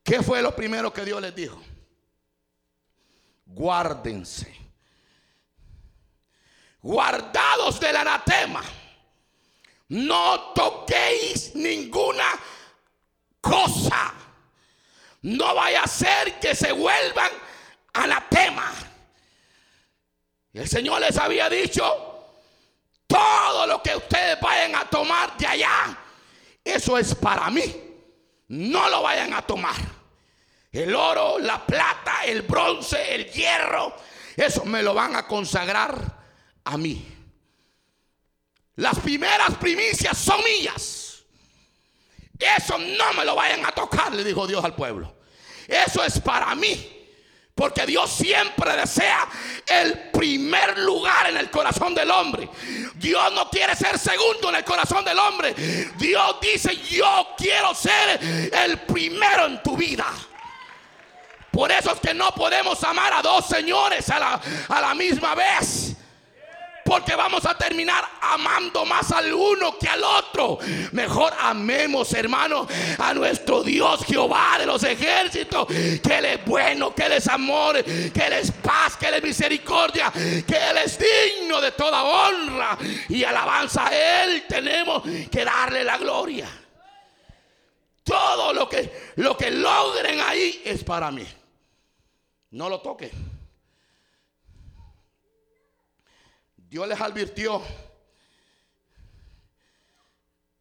¿Qué 0.03 0.23
fue 0.23 0.43
lo 0.43 0.55
primero 0.55 0.93
que 0.93 1.05
Dios 1.05 1.23
les 1.23 1.35
dijo? 1.35 1.63
Guárdense. 3.59 4.55
Guardados 6.81 7.81
del 7.81 7.97
anatema. 7.97 8.63
No 9.89 10.53
toquéis 10.55 11.55
ninguna 11.57 12.29
cosa. 13.41 14.15
No 15.23 15.55
vaya 15.57 15.83
a 15.83 15.89
ser 15.89 16.39
que 16.39 16.55
se 16.55 16.71
vuelvan 16.71 17.31
anatema. 17.95 18.73
El 20.53 20.69
Señor 20.69 21.01
les 21.01 21.17
había 21.19 21.49
dicho, 21.49 21.83
todo 23.07 23.67
lo 23.67 23.83
que 23.83 23.97
ustedes 23.97 24.41
vayan 24.41 24.77
a 24.77 24.85
tomar 24.89 25.37
de 25.37 25.47
allá, 25.47 25.99
eso 26.65 26.97
es 26.97 27.15
para 27.15 27.51
mí. 27.51 27.85
no 28.49 28.89
lo 28.89 29.03
vayan 29.03 29.35
a 29.35 29.43
tomar. 29.43 29.98
El 30.79 30.95
oro, 30.95 31.41
la 31.41 31.67
plata, 31.67 32.25
el 32.25 32.43
bronce, 32.43 33.13
el 33.13 33.29
hierro, 33.33 33.97
eso 34.37 34.65
me 34.65 34.81
lo 34.81 34.95
van 34.95 35.17
a 35.17 35.27
consagrar 35.27 35.93
a 36.65 36.77
mí. 36.79 37.05
Las 38.77 38.97
primeras 39.01 39.57
primicias 39.57 40.17
son 40.17 40.41
mías. 40.45 41.25
Eso 42.39 42.79
no 42.79 43.13
me 43.15 43.25
lo 43.25 43.35
vayan 43.35 43.67
a 43.67 43.73
tocar, 43.73 44.15
le 44.15 44.23
dijo 44.23 44.47
Dios 44.47 44.65
al 44.65 44.77
pueblo. 44.77 45.17
Eso 45.67 46.05
es 46.05 46.21
para 46.21 46.55
mí. 46.55 46.95
Porque 47.57 47.85
Dios 47.85 48.09
siempre 48.13 48.77
desea 48.77 49.29
el 49.67 50.11
primer 50.11 50.79
lugar 50.79 51.29
en 51.29 51.39
el 51.39 51.51
corazón 51.51 51.93
del 51.93 52.09
hombre. 52.13 52.49
Dios 52.95 53.33
no 53.33 53.51
quiere 53.51 53.75
ser 53.75 53.99
segundo 53.99 54.51
en 54.51 54.55
el 54.55 54.65
corazón 54.65 55.05
del 55.05 55.19
hombre. 55.19 55.57
Dios 55.99 56.37
dice, 56.41 56.77
yo 56.77 57.31
quiero 57.37 57.75
ser 57.75 58.21
el 58.55 58.79
primero 58.83 59.47
en 59.47 59.61
tu 59.61 59.77
vida. 59.77 60.07
Por 61.51 61.71
eso 61.73 61.93
es 61.93 62.01
que 62.01 62.15
no 62.15 62.31
podemos 62.33 62.83
amar 62.85 63.13
a 63.13 63.23
dos 63.23 63.47
señores 63.47 64.09
a 64.11 64.19
la, 64.19 64.41
a 64.69 64.81
la 64.81 64.95
misma 64.95 65.35
vez. 65.35 65.97
Porque 66.89 67.15
vamos 67.15 67.45
a 67.45 67.55
terminar 67.55 68.03
amando 68.19 68.87
más 68.87 69.13
al 69.13 69.31
uno 69.35 69.79
que 69.79 69.87
al 69.87 70.03
otro. 70.03 70.59
Mejor 70.93 71.35
amemos, 71.39 72.15
hermano, 72.15 72.67
a 72.99 73.13
nuestro 73.13 73.63
Dios 73.63 74.07
Jehová 74.07 74.57
de 74.59 74.65
los 74.65 74.83
ejércitos. 74.85 75.67
Que 75.67 76.19
Él 76.19 76.25
es 76.25 76.45
bueno, 76.47 76.95
que 76.95 77.03
Él 77.03 77.13
es 77.13 77.29
amor, 77.29 77.85
que 77.85 78.27
Él 78.27 78.33
es 78.33 78.51
paz, 78.53 78.97
que 78.97 79.07
Él 79.09 79.15
es 79.15 79.23
misericordia, 79.23 80.11
que 80.11 80.57
Él 80.71 80.79
es 80.83 80.99
digno 80.99 81.61
de 81.61 81.73
toda 81.73 82.03
honra 82.03 82.79
y 83.11 83.23
alabanza 83.23 83.91
Él. 83.93 84.45
Tenemos 84.49 85.03
que 85.31 85.45
darle 85.45 85.85
la 85.85 85.99
gloria. 85.99 86.49
Todo 88.03 88.55
lo 88.55 88.67
que, 88.67 89.13
lo 89.17 89.37
que 89.37 89.51
logren 89.51 90.21
ahí 90.23 90.63
es 90.65 90.83
para 90.85 91.11
mí. 91.11 91.27
No 92.51 92.69
lo 92.69 92.81
toque. 92.81 93.11
Dios 96.57 96.87
les 96.87 97.01
advirtió, 97.01 97.63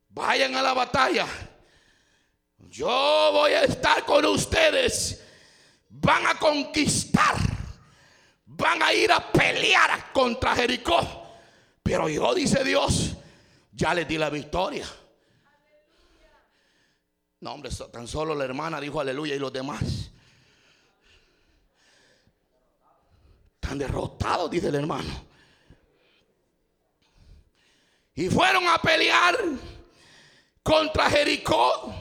vayan 0.10 0.56
a 0.56 0.62
la 0.62 0.74
batalla. 0.74 1.28
Yo 2.70 2.88
voy 3.34 3.52
a 3.52 3.64
estar 3.64 4.06
con 4.06 4.26
ustedes. 4.26 5.24
Van 5.90 6.26
a 6.28 6.36
conquistar. 6.36 7.36
Van 8.46 8.82
a 8.82 8.94
ir 8.94 9.12
a 9.12 9.32
pelear 9.32 10.12
contra 10.14 10.56
Jericó. 10.56 11.28
Pero 11.84 12.10
yo, 12.10 12.34
dice 12.34 12.64
Dios, 12.64 13.16
ya 13.72 13.94
les 13.94 14.08
di 14.08 14.18
la 14.18 14.30
victoria. 14.30 14.88
No, 17.40 17.54
hombre, 17.54 17.70
tan 17.92 18.08
solo 18.08 18.34
la 18.34 18.46
hermana 18.46 18.82
dijo 18.82 19.00
aleluya 19.00 19.36
y 19.36 19.40
los 19.40 19.54
demás. 19.54 20.12
Están 23.68 23.80
derrotados, 23.80 24.50
dice 24.50 24.70
el 24.70 24.76
hermano. 24.76 25.28
Y 28.16 28.30
fueron 28.30 28.66
a 28.66 28.78
pelear 28.78 29.38
contra 30.64 31.10
Jericó. 31.10 31.94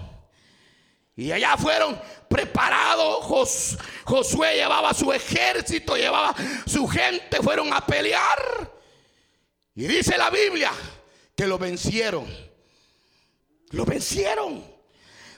Y 1.16 1.32
allá 1.32 1.56
fueron 1.56 2.00
preparados. 2.28 3.76
Josué 4.04 4.54
llevaba 4.54 4.94
su 4.94 5.12
ejército, 5.12 5.96
llevaba 5.96 6.36
su 6.68 6.86
gente, 6.86 7.38
fueron 7.42 7.72
a 7.72 7.84
pelear. 7.84 8.72
Y 9.74 9.88
dice 9.88 10.16
la 10.16 10.30
Biblia 10.30 10.70
que 11.34 11.48
lo 11.48 11.58
vencieron. 11.58 12.32
Lo 13.70 13.84
vencieron. 13.84 14.64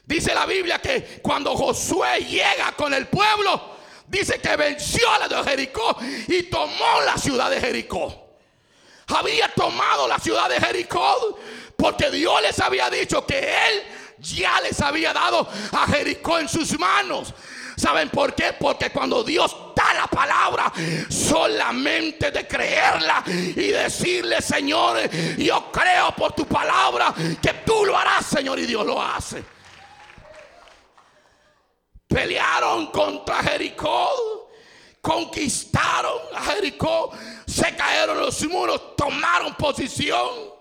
Dice 0.04 0.34
la 0.34 0.44
Biblia 0.44 0.78
que 0.78 1.20
cuando 1.22 1.56
Josué 1.56 2.18
llega 2.18 2.72
con 2.76 2.92
el 2.92 3.06
pueblo, 3.06 3.77
dice 4.08 4.40
que 4.40 4.56
venció 4.56 5.10
a 5.10 5.18
la 5.20 5.28
de 5.28 5.50
Jericó 5.50 5.96
y 6.28 6.44
tomó 6.44 7.00
la 7.04 7.16
ciudad 7.16 7.50
de 7.50 7.60
Jericó 7.60 8.28
había 9.16 9.48
tomado 9.48 10.06
la 10.06 10.18
ciudad 10.18 10.48
de 10.48 10.60
Jericó 10.60 11.38
porque 11.76 12.10
Dios 12.10 12.42
les 12.42 12.58
había 12.60 12.90
dicho 12.90 13.24
que 13.26 13.38
Él 13.38 13.82
ya 14.18 14.60
les 14.60 14.80
había 14.80 15.12
dado 15.12 15.48
a 15.72 15.86
Jericó 15.86 16.38
en 16.38 16.48
sus 16.48 16.78
manos. 16.78 17.32
¿Saben 17.76 18.08
por 18.10 18.34
qué? 18.34 18.54
Porque 18.58 18.90
cuando 18.90 19.22
Dios 19.22 19.56
da 19.76 19.94
la 19.94 20.06
palabra, 20.08 20.72
solamente 21.08 22.32
de 22.32 22.46
creerla 22.48 23.22
y 23.26 23.68
decirle, 23.68 24.42
Señor, 24.42 25.08
yo 25.36 25.70
creo 25.70 26.10
por 26.16 26.32
tu 26.32 26.44
palabra 26.44 27.14
que 27.40 27.52
tú 27.64 27.84
lo 27.84 27.96
harás, 27.96 28.26
Señor, 28.26 28.58
y 28.58 28.66
Dios 28.66 28.84
lo 28.84 29.00
hace. 29.00 29.44
Pelearon 32.08 32.86
contra 32.90 33.42
Jericó 33.42 34.38
conquistaron 35.08 36.20
a 36.34 36.42
Jericó, 36.42 37.10
se 37.46 37.74
cayeron 37.74 38.18
los 38.18 38.46
muros, 38.48 38.96
tomaron 38.96 39.54
posición. 39.54 40.52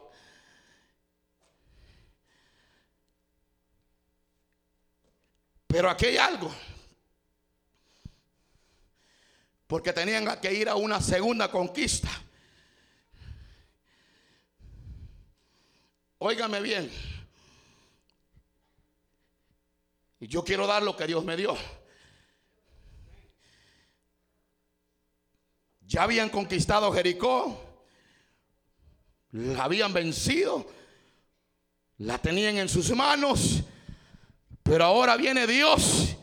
Pero 5.68 5.90
aquí 5.90 6.06
hay 6.06 6.18
algo. 6.18 6.50
Porque 9.68 9.92
tenían 9.92 10.40
que 10.40 10.54
ir 10.54 10.70
a 10.70 10.76
una 10.76 11.02
segunda 11.02 11.52
conquista. 11.52 12.10
Óigame 16.20 16.62
bien. 16.62 17.17
Y 20.20 20.28
yo 20.28 20.44
quiero 20.44 20.66
dar 20.66 20.84
lo 20.84 20.96
que 20.96 21.08
Dios 21.08 21.24
me 21.24 21.38
dio. 21.38 21.56
Ya 25.86 26.04
habían 26.04 26.30
conquistado 26.30 26.92
Jericó, 26.92 27.64
la 29.32 29.64
habían 29.64 29.94
vencido, 29.94 30.70
la 32.00 32.18
tenían 32.18 32.58
en 32.58 32.68
sus 32.68 32.94
manos, 32.94 33.64
pero 34.64 34.84
ahora 34.84 35.16
viene 35.16 35.48
Dios. 35.48 36.18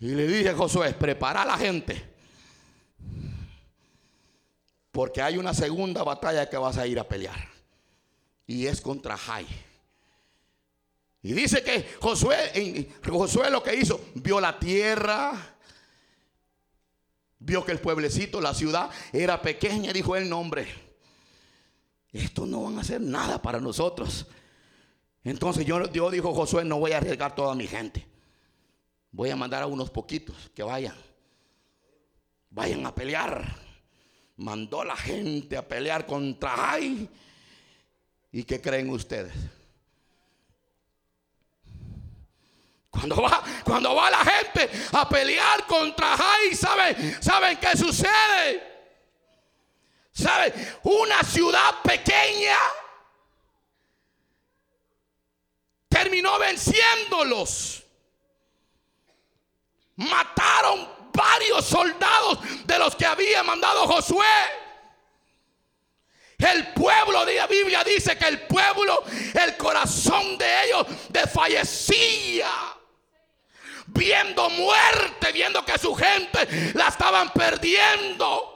Y 0.00 0.08
le 0.08 0.26
dice 0.26 0.50
a 0.50 0.56
Josué, 0.56 0.92
prepara 0.92 1.42
a 1.42 1.46
la 1.46 1.56
gente, 1.56 2.02
porque 4.90 5.22
hay 5.22 5.38
una 5.38 5.54
segunda 5.54 6.02
batalla 6.02 6.50
que 6.50 6.56
vas 6.56 6.76
a 6.76 6.86
ir 6.86 6.98
a 6.98 7.08
pelear, 7.08 7.48
y 8.44 8.66
es 8.66 8.80
contra 8.80 9.16
Jai. 9.16 9.46
Y 11.24 11.32
dice 11.32 11.64
que 11.64 11.88
Josué, 12.00 12.88
Josué 13.04 13.50
lo 13.50 13.62
que 13.62 13.74
hizo, 13.74 14.00
vio 14.14 14.40
la 14.40 14.56
tierra, 14.58 15.54
Vio 17.44 17.62
que 17.62 17.72
el 17.72 17.78
pueblecito, 17.78 18.40
la 18.40 18.54
ciudad, 18.54 18.90
era 19.12 19.42
pequeña. 19.42 19.92
Dijo 19.92 20.16
el 20.16 20.30
nombre. 20.30 20.66
Esto 22.10 22.46
no 22.46 22.62
van 22.62 22.78
a 22.78 22.80
hacer 22.80 23.02
nada 23.02 23.42
para 23.42 23.60
nosotros. 23.60 24.26
Entonces 25.22 25.66
yo, 25.66 25.86
Dios 25.88 26.10
dijo, 26.10 26.32
Josué, 26.32 26.64
no 26.64 26.78
voy 26.78 26.92
a 26.92 26.98
arriesgar 26.98 27.34
toda 27.34 27.54
mi 27.54 27.66
gente. 27.66 28.06
Voy 29.10 29.28
a 29.28 29.36
mandar 29.36 29.62
a 29.62 29.66
unos 29.66 29.90
poquitos 29.90 30.50
que 30.54 30.62
vayan. 30.62 30.96
Vayan 32.48 32.86
a 32.86 32.94
pelear. 32.94 33.56
Mandó 34.36 34.82
la 34.82 34.96
gente 34.96 35.56
a 35.58 35.68
pelear 35.68 36.06
contra 36.06 36.72
Ay. 36.72 37.10
¿Y 38.32 38.44
qué 38.44 38.58
creen 38.58 38.88
ustedes? 38.88 39.34
Cuando 42.94 43.20
va, 43.20 43.42
cuando 43.64 43.94
va 43.94 44.08
la 44.08 44.24
gente 44.24 44.70
a 44.92 45.08
pelear 45.08 45.66
contra 45.66 46.16
Jai, 46.16 46.54
¿saben, 46.54 47.22
¿saben 47.22 47.56
qué 47.58 47.76
sucede? 47.76 48.74
¿Saben? 50.12 50.78
Una 50.84 51.22
ciudad 51.24 51.82
pequeña 51.82 52.56
terminó 55.88 56.38
venciéndolos. 56.38 57.82
Mataron 59.96 60.88
varios 61.12 61.64
soldados 61.64 62.38
de 62.64 62.78
los 62.78 62.94
que 62.94 63.06
había 63.06 63.42
mandado 63.42 63.88
Josué. 63.88 64.24
El 66.38 66.72
pueblo 66.74 67.24
de 67.24 67.34
la 67.34 67.46
Biblia 67.48 67.82
dice 67.82 68.16
que 68.16 68.26
el 68.26 68.42
pueblo, 68.42 69.02
el 69.34 69.56
corazón 69.56 70.36
de 70.38 70.64
ellos 70.64 70.86
desfallecía 71.08 72.73
viendo 73.94 74.50
muerte, 74.50 75.32
viendo 75.32 75.64
que 75.64 75.78
su 75.78 75.94
gente 75.94 76.72
la 76.74 76.88
estaban 76.88 77.30
perdiendo. 77.32 78.50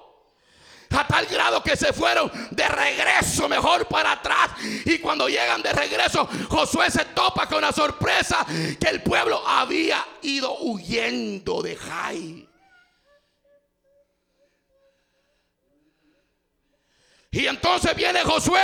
A 0.90 1.06
tal 1.06 1.26
grado 1.26 1.62
que 1.62 1.76
se 1.76 1.92
fueron 1.92 2.30
de 2.50 2.66
regreso 2.66 3.48
mejor 3.48 3.86
para 3.86 4.12
atrás. 4.12 4.50
Y 4.84 4.98
cuando 4.98 5.28
llegan 5.28 5.62
de 5.62 5.72
regreso, 5.72 6.28
Josué 6.48 6.90
se 6.90 7.04
topa 7.06 7.46
con 7.46 7.60
la 7.60 7.72
sorpresa 7.72 8.44
que 8.80 8.88
el 8.88 9.02
pueblo 9.02 9.46
había 9.46 10.04
ido 10.22 10.58
huyendo 10.60 11.62
de 11.62 11.76
Jai. 11.76 12.48
Y 17.30 17.46
entonces 17.46 17.94
viene 17.94 18.22
Josué. 18.22 18.62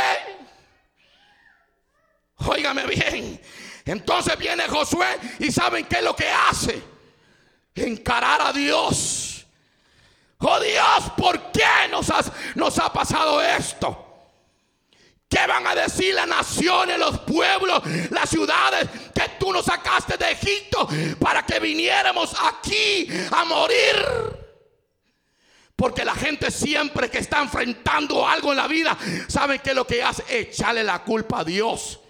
Óigame 2.38 2.86
bien. 2.86 3.40
Entonces 3.84 4.36
viene 4.38 4.66
Josué 4.68 5.06
y 5.38 5.52
saben 5.52 5.84
qué 5.86 5.96
es 5.96 6.02
lo 6.04 6.16
que 6.16 6.28
hace. 6.28 6.82
Encarar 7.74 8.40
a 8.42 8.52
Dios. 8.52 9.46
Oh 10.38 10.60
Dios, 10.60 11.12
¿por 11.16 11.52
qué 11.52 11.88
nos, 11.90 12.06
nos 12.54 12.78
ha 12.78 12.92
pasado 12.92 13.40
esto? 13.42 14.00
¿Qué 15.28 15.46
van 15.46 15.66
a 15.66 15.74
decir 15.74 16.14
las 16.14 16.28
naciones, 16.28 16.98
los 16.98 17.18
pueblos, 17.20 17.82
las 18.10 18.28
ciudades 18.30 18.88
que 19.14 19.30
tú 19.38 19.52
nos 19.52 19.64
sacaste 19.64 20.16
de 20.16 20.32
Egipto 20.32 20.86
para 21.18 21.44
que 21.44 21.58
viniéramos 21.58 22.36
aquí 22.40 23.08
a 23.32 23.44
morir? 23.44 23.96
Porque 25.74 26.04
la 26.04 26.14
gente 26.14 26.50
siempre 26.50 27.10
que 27.10 27.18
está 27.18 27.40
enfrentando 27.40 28.26
algo 28.26 28.52
en 28.52 28.58
la 28.58 28.68
vida, 28.68 28.96
sabe 29.26 29.58
que 29.58 29.74
lo 29.74 29.86
que 29.86 30.02
hace 30.02 30.22
echarle 30.28 30.84
la 30.84 31.02
culpa 31.02 31.40
a 31.40 31.44
Dios. 31.44 32.00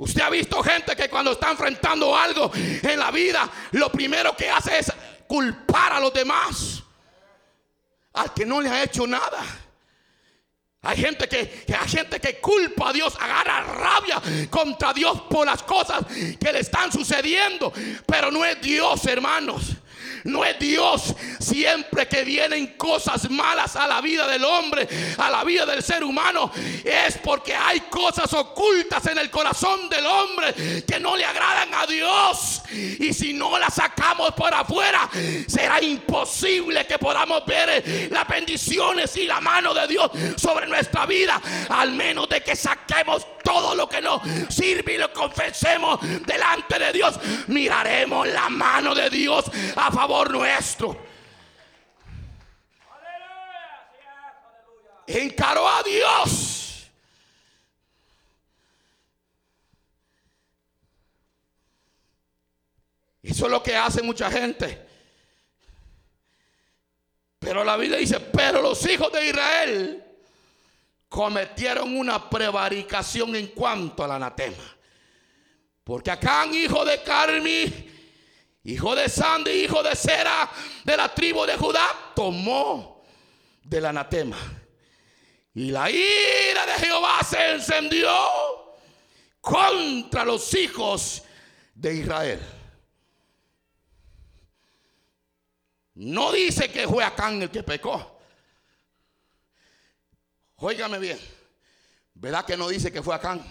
Usted 0.00 0.22
ha 0.22 0.30
visto 0.30 0.62
gente 0.62 0.96
que 0.96 1.10
cuando 1.10 1.32
está 1.32 1.50
enfrentando 1.50 2.16
algo 2.16 2.50
en 2.54 2.98
la 2.98 3.10
vida, 3.10 3.46
lo 3.72 3.92
primero 3.92 4.34
que 4.34 4.48
hace 4.48 4.78
es 4.78 4.90
culpar 5.26 5.92
a 5.92 6.00
los 6.00 6.10
demás. 6.14 6.82
Al 8.14 8.32
que 8.32 8.46
no 8.46 8.62
le 8.62 8.70
ha 8.70 8.82
hecho 8.82 9.06
nada. 9.06 9.44
Hay 10.80 10.96
gente 10.96 11.28
que, 11.28 11.66
hay 11.78 11.88
gente 11.88 12.18
que 12.18 12.40
culpa 12.40 12.88
a 12.88 12.92
Dios, 12.94 13.14
agarra 13.20 13.60
rabia 13.60 14.22
contra 14.48 14.94
Dios 14.94 15.20
por 15.28 15.44
las 15.44 15.62
cosas 15.62 16.06
que 16.06 16.50
le 16.50 16.60
están 16.60 16.90
sucediendo. 16.90 17.70
Pero 18.06 18.30
no 18.30 18.42
es 18.42 18.58
Dios, 18.62 19.04
hermanos. 19.04 19.76
No 20.24 20.44
es 20.44 20.58
Dios. 20.58 21.14
Siempre 21.38 22.06
que 22.06 22.24
vienen 22.24 22.68
cosas 22.76 23.30
malas 23.30 23.76
a 23.76 23.86
la 23.86 24.00
vida 24.00 24.26
del 24.28 24.44
hombre, 24.44 24.88
a 25.16 25.30
la 25.30 25.44
vida 25.44 25.66
del 25.66 25.82
ser 25.82 26.04
humano, 26.04 26.50
es 26.84 27.18
porque 27.18 27.54
hay 27.54 27.80
cosas 27.82 28.32
ocultas 28.34 29.06
en 29.06 29.18
el 29.18 29.30
corazón 29.30 29.88
del 29.88 30.06
hombre 30.06 30.84
que 30.84 31.00
no 31.00 31.16
le 31.16 31.24
agradan 31.24 31.72
a 31.74 31.86
Dios. 31.86 32.62
Y 32.72 33.12
si 33.12 33.32
no 33.32 33.58
las 33.58 33.74
sacamos 33.74 34.32
por 34.32 34.52
afuera, 34.52 35.08
será 35.48 35.80
imposible 35.80 36.86
que 36.86 36.98
podamos 36.98 37.44
ver 37.46 38.10
las 38.10 38.28
bendiciones 38.28 39.16
y 39.16 39.26
la 39.26 39.40
mano 39.40 39.72
de 39.74 39.86
Dios 39.86 40.10
sobre 40.36 40.66
nuestra 40.66 41.06
vida, 41.06 41.40
al 41.68 41.92
menos 41.92 42.28
de 42.28 42.42
que 42.42 42.54
saquemos 42.54 43.26
todo 43.42 43.74
lo 43.74 43.88
que 43.88 44.00
nos 44.00 44.20
sirve 44.48 44.94
y 44.94 44.98
lo 44.98 45.12
confesemos 45.12 45.98
delante 46.26 46.78
de 46.78 46.92
Dios. 46.92 47.18
Miraremos 47.48 48.28
la 48.28 48.48
mano 48.48 48.94
de 48.94 49.08
Dios 49.10 49.46
a 49.76 49.90
favor 49.90 50.09
nuestro. 50.30 50.96
Encaró 55.06 55.66
a 55.68 55.82
Dios. 55.82 56.90
Eso 63.22 63.44
es 63.46 63.50
lo 63.50 63.62
que 63.62 63.76
hace 63.76 64.02
mucha 64.02 64.30
gente. 64.30 64.86
Pero 67.38 67.64
la 67.64 67.76
Biblia 67.76 67.98
dice, 67.98 68.20
pero 68.20 68.60
los 68.60 68.84
hijos 68.86 69.12
de 69.12 69.26
Israel 69.26 70.04
cometieron 71.08 71.96
una 71.96 72.30
prevaricación 72.30 73.34
en 73.34 73.48
cuanto 73.48 74.04
al 74.04 74.12
anatema. 74.12 74.76
Porque 75.82 76.10
acá, 76.10 76.46
hijo 76.46 76.84
de 76.84 77.02
Carmi, 77.02 77.89
hijo 78.64 78.94
de 78.94 79.08
Sandy, 79.08 79.50
hijo 79.64 79.82
de 79.82 79.94
Sera, 79.96 80.50
de 80.84 80.96
la 80.96 81.14
tribu 81.14 81.44
de 81.46 81.56
Judá, 81.56 82.12
tomó 82.14 83.02
del 83.62 83.86
anatema. 83.86 84.36
Y 85.54 85.70
la 85.70 85.90
ira 85.90 86.66
de 86.66 86.72
Jehová 86.74 87.20
se 87.22 87.52
encendió 87.52 88.10
contra 89.40 90.24
los 90.24 90.54
hijos 90.54 91.22
de 91.74 91.94
Israel. 91.94 92.40
No 95.94 96.32
dice 96.32 96.70
que 96.70 96.86
fue 96.86 97.04
Acán 97.04 97.42
el 97.42 97.50
que 97.50 97.62
pecó. 97.62 98.20
Óigame 100.56 100.98
bien. 100.98 101.18
¿Verdad 102.14 102.44
que 102.44 102.56
no 102.56 102.68
dice 102.68 102.92
que 102.92 103.02
fue 103.02 103.14
Acán? 103.14 103.42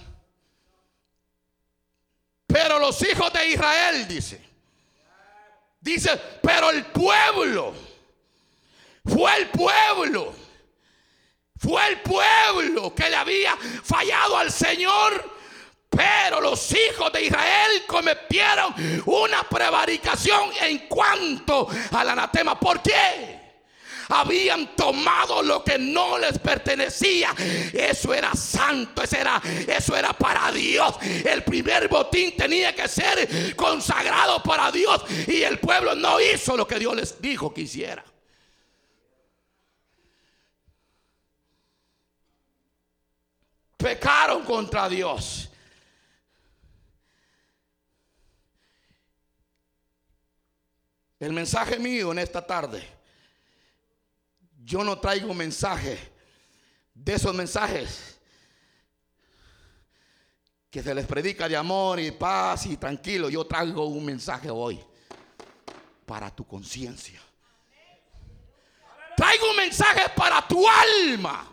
Pero 2.47 2.79
los 2.79 3.01
hijos 3.03 3.31
de 3.33 3.49
Israel, 3.49 4.07
dice, 4.07 4.43
Dice, 5.81 6.19
pero 6.41 6.71
el 6.71 6.85
pueblo, 6.87 7.73
fue 9.05 9.37
el 9.37 9.47
pueblo, 9.49 10.33
fue 11.57 11.87
el 11.87 12.01
pueblo 12.01 12.93
que 12.93 13.09
le 13.09 13.15
había 13.15 13.55
fallado 13.57 14.37
al 14.37 14.51
Señor. 14.51 15.37
Pero 15.89 16.39
los 16.39 16.71
hijos 16.71 17.11
de 17.11 17.25
Israel 17.25 17.83
cometieron 17.87 18.73
una 19.07 19.41
prevaricación 19.43 20.51
en 20.61 20.87
cuanto 20.87 21.67
al 21.91 22.09
anatema. 22.09 22.59
¿Por 22.59 22.81
qué? 22.81 23.48
Habían 24.09 24.75
tomado 24.75 25.41
lo 25.41 25.63
que 25.63 25.77
no 25.77 26.17
les 26.17 26.37
pertenecía. 26.39 27.33
Eso 27.73 28.13
era 28.13 28.33
santo, 28.33 29.03
eso 29.03 29.15
era, 29.15 29.41
eso 29.67 29.95
era 29.95 30.13
para 30.13 30.51
Dios. 30.51 30.95
El 31.01 31.43
primer 31.43 31.87
botín 31.87 32.35
tenía 32.35 32.75
que 32.75 32.87
ser 32.87 33.55
consagrado 33.55 34.41
para 34.43 34.71
Dios 34.71 35.03
y 35.27 35.43
el 35.43 35.59
pueblo 35.59 35.95
no 35.95 36.19
hizo 36.19 36.57
lo 36.57 36.67
que 36.67 36.79
Dios 36.79 36.95
les 36.95 37.21
dijo 37.21 37.53
que 37.53 37.61
hiciera. 37.61 38.03
Pecaron 43.77 44.43
contra 44.43 44.89
Dios. 44.89 45.49
El 51.19 51.33
mensaje 51.33 51.77
mío 51.77 52.11
en 52.11 52.19
esta 52.19 52.45
tarde 52.45 52.98
yo 54.69 54.83
no 54.83 54.99
traigo 54.99 55.33
mensaje 55.33 55.97
de 56.93 57.13
esos 57.15 57.33
mensajes 57.33 58.19
que 60.69 60.83
se 60.83 60.93
les 60.93 61.07
predica 61.07 61.49
de 61.49 61.57
amor 61.57 61.99
y 61.99 62.11
paz 62.11 62.67
y 62.67 62.77
tranquilo. 62.77 63.31
Yo 63.31 63.47
traigo 63.47 63.87
un 63.87 64.05
mensaje 64.05 64.47
hoy 64.51 64.79
para 66.05 66.29
tu 66.29 66.45
conciencia. 66.45 67.19
Traigo 69.17 69.49
un 69.49 69.57
mensaje 69.57 70.03
para 70.15 70.47
tu 70.47 70.63
alma. 70.69 71.51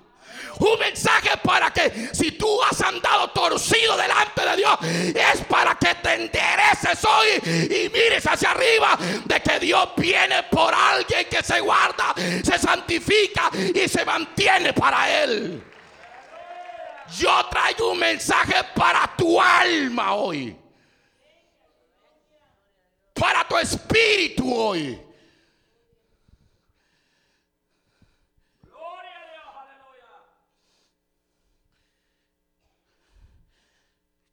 Un 0.58 0.78
mensaje 0.78 1.36
para 1.42 1.70
que 1.72 2.10
si 2.12 2.32
tú 2.32 2.62
has 2.62 2.80
andado 2.80 3.28
torcido 3.30 3.96
delante 3.96 4.42
de 4.42 4.56
Dios, 4.56 4.78
es 4.82 5.44
para 5.44 5.74
que 5.74 5.94
te 5.96 6.14
endereces 6.14 7.04
hoy 7.04 7.28
y 7.44 7.90
mires 7.90 8.26
hacia 8.26 8.52
arriba 8.52 8.98
de 9.24 9.40
que 9.40 9.58
Dios 9.60 9.90
viene 9.96 10.44
por 10.44 10.74
alguien 10.74 11.26
que 11.30 11.42
se 11.42 11.60
guarda, 11.60 12.14
se 12.42 12.58
santifica 12.58 13.50
y 13.74 13.88
se 13.88 14.04
mantiene 14.04 14.72
para 14.72 15.22
Él. 15.22 15.62
Yo 17.18 17.46
traigo 17.50 17.92
un 17.92 17.98
mensaje 17.98 18.54
para 18.74 19.14
tu 19.16 19.40
alma 19.40 20.14
hoy. 20.14 20.56
Para 23.14 23.46
tu 23.46 23.56
espíritu 23.56 24.52
hoy. 24.52 25.05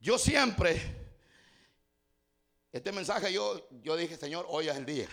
Yo 0.03 0.17
siempre, 0.17 0.81
este 2.73 2.91
mensaje 2.91 3.31
yo, 3.31 3.65
yo 3.81 3.95
dije, 3.95 4.17
Señor, 4.17 4.45
hoy 4.49 4.67
es 4.67 4.75
el 4.75 4.85
día. 4.85 5.07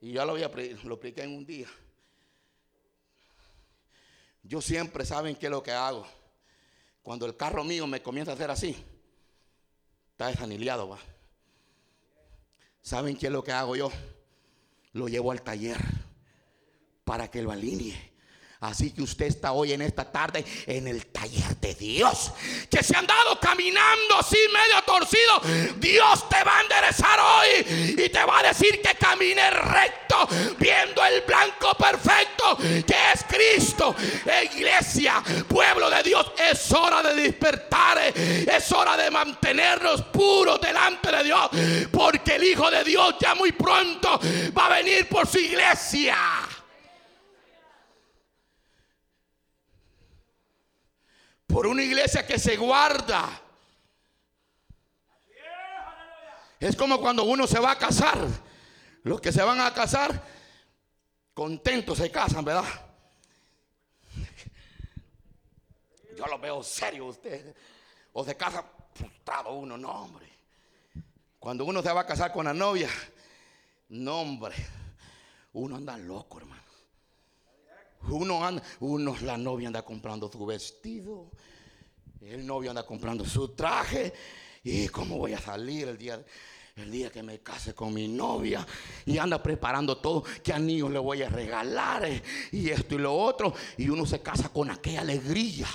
Y 0.00 0.12
ya 0.12 0.24
lo, 0.24 0.30
voy 0.30 0.44
a, 0.44 0.48
lo 0.84 0.94
expliqué 0.94 1.24
en 1.24 1.34
un 1.34 1.44
día. 1.44 1.66
Yo 4.44 4.60
siempre 4.60 5.04
saben 5.04 5.34
qué 5.34 5.46
es 5.46 5.50
lo 5.50 5.64
que 5.64 5.72
hago. 5.72 6.06
Cuando 7.02 7.26
el 7.26 7.36
carro 7.36 7.64
mío 7.64 7.84
me 7.88 8.00
comienza 8.00 8.30
a 8.30 8.34
hacer 8.36 8.48
así, 8.52 8.76
está 10.12 10.28
desaniliado, 10.28 10.88
va. 10.88 11.00
¿Saben 12.82 13.16
qué 13.16 13.26
es 13.26 13.32
lo 13.32 13.42
que 13.42 13.50
hago 13.50 13.74
yo? 13.74 13.90
Lo 14.92 15.08
llevo 15.08 15.32
al 15.32 15.42
taller 15.42 15.78
para 17.02 17.28
que 17.28 17.42
lo 17.42 17.50
alinee. 17.50 18.09
Así 18.60 18.90
que 18.90 19.00
usted 19.00 19.24
está 19.24 19.52
hoy 19.52 19.72
en 19.72 19.80
esta 19.80 20.04
tarde 20.04 20.44
en 20.66 20.86
el 20.86 21.06
taller 21.06 21.56
de 21.56 21.74
Dios. 21.74 22.30
Que 22.70 22.82
se 22.82 22.94
han 22.94 23.06
dado 23.06 23.40
caminando 23.40 24.18
así 24.18 24.36
medio 24.52 24.82
torcido. 24.84 25.74
Dios 25.78 26.28
te 26.28 26.44
va 26.44 26.58
a 26.58 26.60
enderezar 26.60 27.20
hoy 27.20 27.94
y 28.04 28.08
te 28.10 28.22
va 28.22 28.40
a 28.40 28.42
decir 28.42 28.82
que 28.82 28.94
camine 28.96 29.48
recto, 29.50 30.28
viendo 30.58 31.02
el 31.02 31.22
blanco 31.22 31.74
perfecto 31.74 32.58
que 32.58 32.94
es 33.14 33.24
Cristo. 33.26 33.96
Iglesia, 34.54 35.22
pueblo 35.48 35.88
de 35.88 36.02
Dios, 36.02 36.30
es 36.36 36.70
hora 36.72 37.02
de 37.02 37.14
despertar. 37.14 37.98
Es 38.14 38.72
hora 38.72 38.94
de 38.94 39.10
mantenernos 39.10 40.02
puros 40.02 40.60
delante 40.60 41.10
de 41.10 41.24
Dios. 41.24 41.48
Porque 41.90 42.36
el 42.36 42.44
Hijo 42.44 42.70
de 42.70 42.84
Dios 42.84 43.14
ya 43.18 43.34
muy 43.34 43.52
pronto 43.52 44.20
va 44.56 44.66
a 44.66 44.76
venir 44.76 45.08
por 45.08 45.26
su 45.26 45.38
iglesia. 45.38 46.14
Por 51.50 51.66
una 51.66 51.82
iglesia 51.82 52.26
que 52.26 52.38
se 52.38 52.56
guarda. 52.56 53.28
Es 56.58 56.76
como 56.76 57.00
cuando 57.00 57.24
uno 57.24 57.46
se 57.46 57.58
va 57.58 57.72
a 57.72 57.78
casar. 57.78 58.18
Los 59.02 59.20
que 59.20 59.32
se 59.32 59.42
van 59.42 59.60
a 59.60 59.72
casar, 59.72 60.22
contentos 61.32 61.98
se 61.98 62.10
casan, 62.10 62.44
¿verdad? 62.44 62.64
Yo 66.16 66.26
lo 66.26 66.38
veo 66.38 66.62
serio 66.62 67.06
usted. 67.06 67.54
O 68.12 68.24
se 68.24 68.36
casa 68.36 68.64
frustrado 68.94 69.52
uno, 69.52 69.78
no, 69.78 69.90
hombre. 69.90 70.28
Cuando 71.38 71.64
uno 71.64 71.82
se 71.82 71.90
va 71.92 72.02
a 72.02 72.06
casar 72.06 72.30
con 72.32 72.44
la 72.44 72.52
novia, 72.52 72.90
no, 73.88 74.20
hombre. 74.20 74.54
Uno 75.54 75.76
anda 75.76 75.96
loco, 75.96 76.38
hermano. 76.38 76.69
Uno 78.08 78.44
anda, 78.44 78.62
uno, 78.80 79.16
la 79.22 79.36
novia 79.36 79.68
anda 79.68 79.82
comprando 79.82 80.30
su 80.30 80.44
vestido. 80.46 81.30
El 82.20 82.46
novio 82.46 82.70
anda 82.70 82.84
comprando 82.84 83.24
su 83.24 83.48
traje. 83.50 84.12
¿Y 84.64 84.88
cómo 84.88 85.18
voy 85.18 85.32
a 85.32 85.40
salir 85.40 85.88
el 85.88 85.96
día, 85.96 86.24
el 86.76 86.90
día 86.90 87.10
que 87.10 87.22
me 87.22 87.40
case 87.40 87.74
con 87.74 87.94
mi 87.94 88.08
novia? 88.08 88.66
Y 89.06 89.18
anda 89.18 89.42
preparando 89.42 89.98
todo. 89.98 90.24
¿Qué 90.42 90.52
anillos 90.52 90.90
le 90.90 90.98
voy 90.98 91.22
a 91.22 91.28
regalar? 91.28 92.08
Y 92.52 92.70
esto 92.70 92.94
y 92.94 92.98
lo 92.98 93.14
otro. 93.14 93.54
Y 93.76 93.88
uno 93.88 94.06
se 94.06 94.20
casa 94.20 94.48
con 94.50 94.70
aquella 94.70 95.02
alegría 95.02 95.68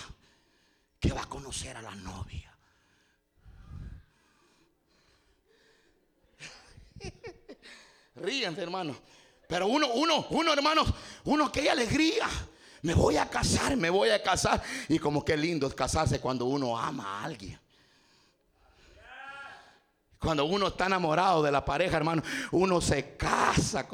que 0.99 1.11
va 1.11 1.21
a 1.23 1.29
conocer 1.29 1.77
a 1.77 1.81
la 1.81 1.95
novia. 1.95 2.51
Ríense, 8.15 8.61
hermano. 8.61 8.95
Pero 9.47 9.67
uno, 9.67 9.87
uno, 9.93 10.27
uno, 10.29 10.53
hermanos, 10.53 10.87
uno, 11.25 11.51
qué 11.51 11.69
alegría. 11.69 12.27
Me 12.81 12.93
voy 12.93 13.17
a 13.17 13.29
casar, 13.29 13.75
me 13.75 13.89
voy 13.89 14.09
a 14.09 14.21
casar. 14.21 14.61
Y 14.89 14.99
como 14.99 15.25
qué 15.25 15.35
lindo 15.35 15.67
es 15.67 15.73
casarse 15.73 16.19
cuando 16.19 16.45
uno 16.45 16.77
ama 16.77 17.19
a 17.19 17.23
alguien. 17.23 17.59
Cuando 20.19 20.45
uno 20.45 20.67
está 20.67 20.87
enamorado 20.87 21.43
de 21.43 21.51
la 21.51 21.63
pareja, 21.63 21.97
hermano, 21.97 22.23
uno 22.51 22.81
se 22.81 23.15
casa 23.15 23.85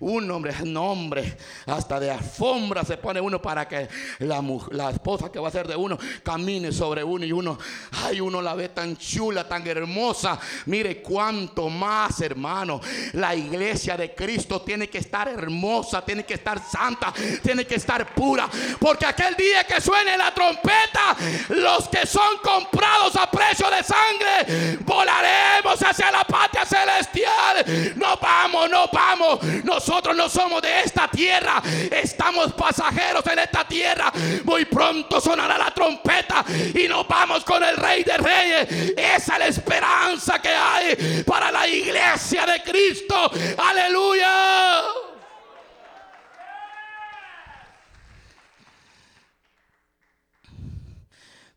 un 0.00 0.30
hombre, 0.30 0.54
nombre, 0.64 1.36
hasta 1.66 2.00
de 2.00 2.10
alfombra 2.10 2.84
se 2.84 2.96
pone 2.96 3.20
uno 3.20 3.40
para 3.40 3.68
que 3.68 3.88
la, 4.20 4.42
la, 4.70 4.90
esposa 4.90 5.30
que 5.30 5.38
va 5.38 5.48
a 5.48 5.52
ser 5.52 5.68
de 5.68 5.76
uno 5.76 5.98
camine 6.22 6.72
sobre 6.72 7.04
uno 7.04 7.24
y 7.24 7.32
uno, 7.32 7.58
ay, 8.04 8.20
uno 8.20 8.40
la 8.40 8.54
ve 8.54 8.70
tan 8.70 8.96
chula, 8.96 9.46
tan 9.46 9.66
hermosa. 9.66 10.38
Mire 10.66 11.02
cuánto 11.02 11.68
más, 11.68 12.20
hermano, 12.20 12.80
la 13.12 13.34
iglesia 13.34 13.96
de 13.96 14.14
Cristo 14.14 14.62
tiene 14.62 14.88
que 14.88 14.98
estar 14.98 15.28
hermosa, 15.28 16.04
tiene 16.04 16.24
que 16.24 16.34
estar 16.34 16.60
santa, 16.62 17.12
tiene 17.42 17.66
que 17.66 17.76
estar 17.76 18.14
pura, 18.14 18.48
porque 18.78 19.06
aquel 19.06 19.34
día 19.34 19.64
que 19.64 19.80
suene 19.80 20.16
la 20.16 20.32
trompeta, 20.32 21.16
los 21.50 21.88
que 21.88 22.06
son 22.06 22.38
comprados 22.42 23.16
a 23.16 23.30
precio 23.30 23.68
de 23.70 23.82
sangre, 23.82 24.78
volaremos 24.84 25.65
hacia 25.74 26.10
la 26.10 26.24
patria 26.24 26.64
celestial. 26.64 27.94
No 27.96 28.16
vamos, 28.16 28.70
no 28.70 28.88
vamos. 28.92 29.42
Nosotros 29.64 30.16
no 30.16 30.28
somos 30.28 30.62
de 30.62 30.82
esta 30.82 31.08
tierra. 31.08 31.62
Estamos 31.90 32.52
pasajeros 32.52 33.26
en 33.26 33.38
esta 33.38 33.66
tierra. 33.66 34.12
Muy 34.44 34.64
pronto 34.64 35.20
sonará 35.20 35.58
la 35.58 35.70
trompeta 35.72 36.44
y 36.74 36.88
nos 36.88 37.06
vamos 37.08 37.44
con 37.44 37.62
el 37.62 37.76
Rey 37.76 38.04
de 38.04 38.16
Reyes. 38.16 38.94
Esa 38.96 39.34
es 39.34 39.38
la 39.38 39.46
esperanza 39.46 40.40
que 40.40 40.48
hay 40.48 41.22
para 41.24 41.50
la 41.50 41.66
iglesia 41.66 42.46
de 42.46 42.62
Cristo. 42.62 43.30
Aleluya. 43.58 44.82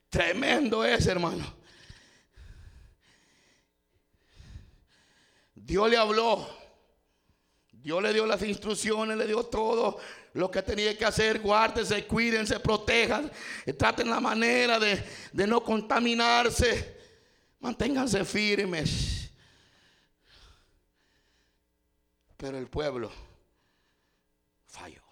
Tremendo 0.10 0.84
es, 0.84 1.06
hermano. 1.06 1.59
Dios 5.70 5.88
le 5.88 5.98
habló. 5.98 6.50
Dios 7.72 8.02
le 8.02 8.12
dio 8.12 8.26
las 8.26 8.42
instrucciones, 8.42 9.16
le 9.16 9.28
dio 9.28 9.46
todo 9.46 10.00
lo 10.34 10.50
que 10.50 10.64
tenía 10.64 10.98
que 10.98 11.06
hacer. 11.06 11.40
Guárdense, 11.42 12.08
cuídense, 12.08 12.60
protejan. 12.60 13.32
Traten 13.78 14.10
la 14.10 14.20
manera 14.20 14.80
de, 14.80 15.04
de 15.32 15.46
no 15.46 15.64
contaminarse. 15.64 16.98
Manténganse 17.60 18.26
firmes. 18.26 19.30
Pero 22.36 22.58
el 22.58 22.68
pueblo 22.68 23.12
falló. 24.66 25.04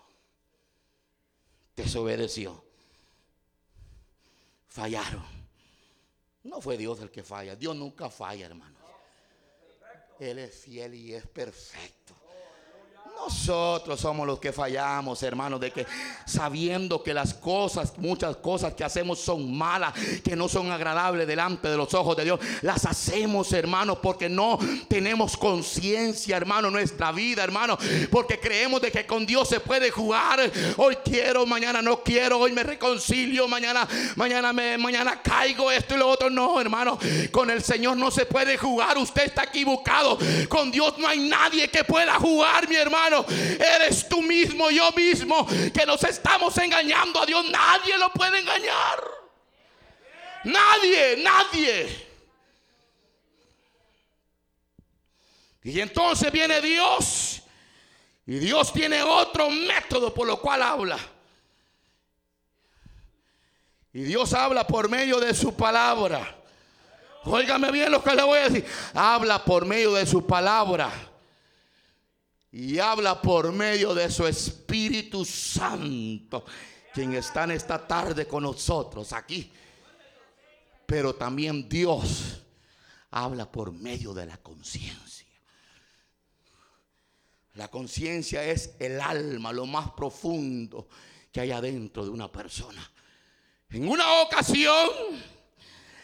Desobedeció. 1.76 2.66
Fallaron. 4.70 5.24
No 6.46 6.60
fue 6.62 6.78
Dios 6.78 7.00
el 7.02 7.12
que 7.12 7.22
falla. 7.22 7.56
Dios 7.56 7.76
nunca 7.76 8.10
falla, 8.10 8.48
hermano. 8.48 8.77
Él 10.20 10.40
es 10.40 10.56
fiel 10.56 10.96
y 10.96 11.14
es 11.14 11.28
perfecto. 11.28 12.17
Nosotros 13.26 14.00
somos 14.00 14.28
los 14.28 14.40
que 14.40 14.54
fallamos, 14.54 15.22
hermanos, 15.24 15.60
de 15.60 15.72
que 15.72 15.86
sabiendo 16.26 17.02
que 17.02 17.14
las 17.14 17.34
cosas, 17.34 17.94
muchas 17.98 18.38
cosas 18.38 18.74
que 18.74 18.84
hacemos 18.84 19.20
son 19.20 19.56
malas, 19.58 19.94
que 20.24 20.36
no 20.36 20.48
son 20.48 20.72
agradables 20.72 21.28
delante 21.28 21.68
de 21.68 21.78
los 21.78 21.94
ojos 21.94 22.16
de 22.16 22.26
Dios, 22.26 22.40
las 22.62 22.86
hacemos, 22.86 23.52
hermanos, 23.54 23.98
porque 24.02 24.30
no 24.30 24.60
tenemos 24.88 25.36
conciencia, 25.36 26.38
hermano, 26.38 26.70
nuestra 26.70 27.12
vida, 27.12 27.44
hermano, 27.44 27.78
porque 28.12 28.40
creemos 28.40 28.82
de 28.82 28.92
que 28.92 29.06
con 29.06 29.26
Dios 29.26 29.50
se 29.50 29.60
puede 29.60 29.92
jugar. 29.92 30.40
Hoy 30.78 30.98
quiero, 31.04 31.46
mañana 31.46 31.82
no 31.82 32.04
quiero, 32.04 32.40
hoy 32.40 32.52
me 32.52 32.64
reconcilio, 32.64 33.48
mañana, 33.48 33.88
mañana 34.16 34.54
me, 34.54 34.78
mañana 34.78 35.22
caigo 35.22 35.72
esto 35.72 35.96
y 35.96 35.98
lo 35.98 36.08
otro. 36.08 36.30
No, 36.30 36.62
hermano, 36.62 37.00
con 37.32 37.50
el 37.50 37.64
Señor 37.64 37.98
no 37.98 38.12
se 38.12 38.26
puede 38.26 38.58
jugar. 38.58 38.98
Usted 38.98 39.26
está 39.26 39.44
equivocado. 39.44 40.18
Con 40.50 40.72
Dios 40.72 40.98
no 40.98 41.08
hay 41.08 41.20
nadie 41.20 41.70
que 41.70 41.84
pueda 41.84 42.16
jugar, 42.16 42.68
mi 42.70 42.76
hermano. 42.76 43.07
Eres 43.08 44.08
tú 44.08 44.22
mismo, 44.22 44.70
yo 44.70 44.92
mismo, 44.92 45.48
que 45.74 45.86
nos 45.86 46.04
estamos 46.04 46.58
engañando 46.58 47.22
a 47.22 47.26
Dios. 47.26 47.46
Nadie 47.50 47.98
lo 47.98 48.10
puede 48.10 48.40
engañar. 48.40 49.04
Nadie, 50.44 51.18
nadie. 51.24 52.08
Y 55.64 55.80
entonces 55.80 56.32
viene 56.32 56.62
Dios. 56.62 57.42
Y 58.26 58.40
Dios 58.40 58.74
tiene 58.74 59.02
otro 59.02 59.50
método 59.50 60.14
por 60.14 60.28
lo 60.28 60.40
cual 60.40 60.62
habla. 60.62 61.00
Y 63.94 64.04
Dios 64.04 64.34
habla 64.34 64.68
por 64.68 64.90
medio 64.90 65.20
de 65.20 65.34
su 65.34 65.56
palabra. 65.56 66.36
Óigame 67.24 67.72
bien 67.72 67.92
lo 67.92 68.04
que 68.04 68.16
le 68.16 68.24
voy 68.24 68.40
a 68.40 68.50
decir. 68.50 68.66
Habla 68.94 69.44
por 69.44 69.66
medio 69.66 69.94
de 69.94 70.06
su 70.06 70.26
palabra 70.26 71.07
y 72.60 72.80
habla 72.80 73.22
por 73.22 73.52
medio 73.52 73.94
de 73.94 74.10
su 74.10 74.26
Espíritu 74.26 75.24
Santo, 75.24 76.44
quien 76.92 77.14
está 77.14 77.44
en 77.44 77.52
esta 77.52 77.86
tarde 77.86 78.26
con 78.26 78.42
nosotros 78.42 79.14
aquí. 79.14 79.54
Pero 80.88 81.14
también 81.14 81.70
Dios 81.70 82.42
habla 83.12 83.52
por 83.52 83.72
medio 83.72 84.12
de 84.12 84.26
la 84.26 84.38
conciencia. 84.38 85.28
La 87.54 87.68
conciencia 87.68 88.44
es 88.44 88.72
el 88.80 89.00
alma, 89.02 89.54
lo 89.54 89.68
más 89.68 89.92
profundo 89.92 90.88
que 91.32 91.42
hay 91.42 91.52
adentro 91.52 92.06
de 92.06 92.10
una 92.10 92.32
persona. 92.32 92.92
En 93.70 93.88
una 93.88 94.22
ocasión 94.24 94.90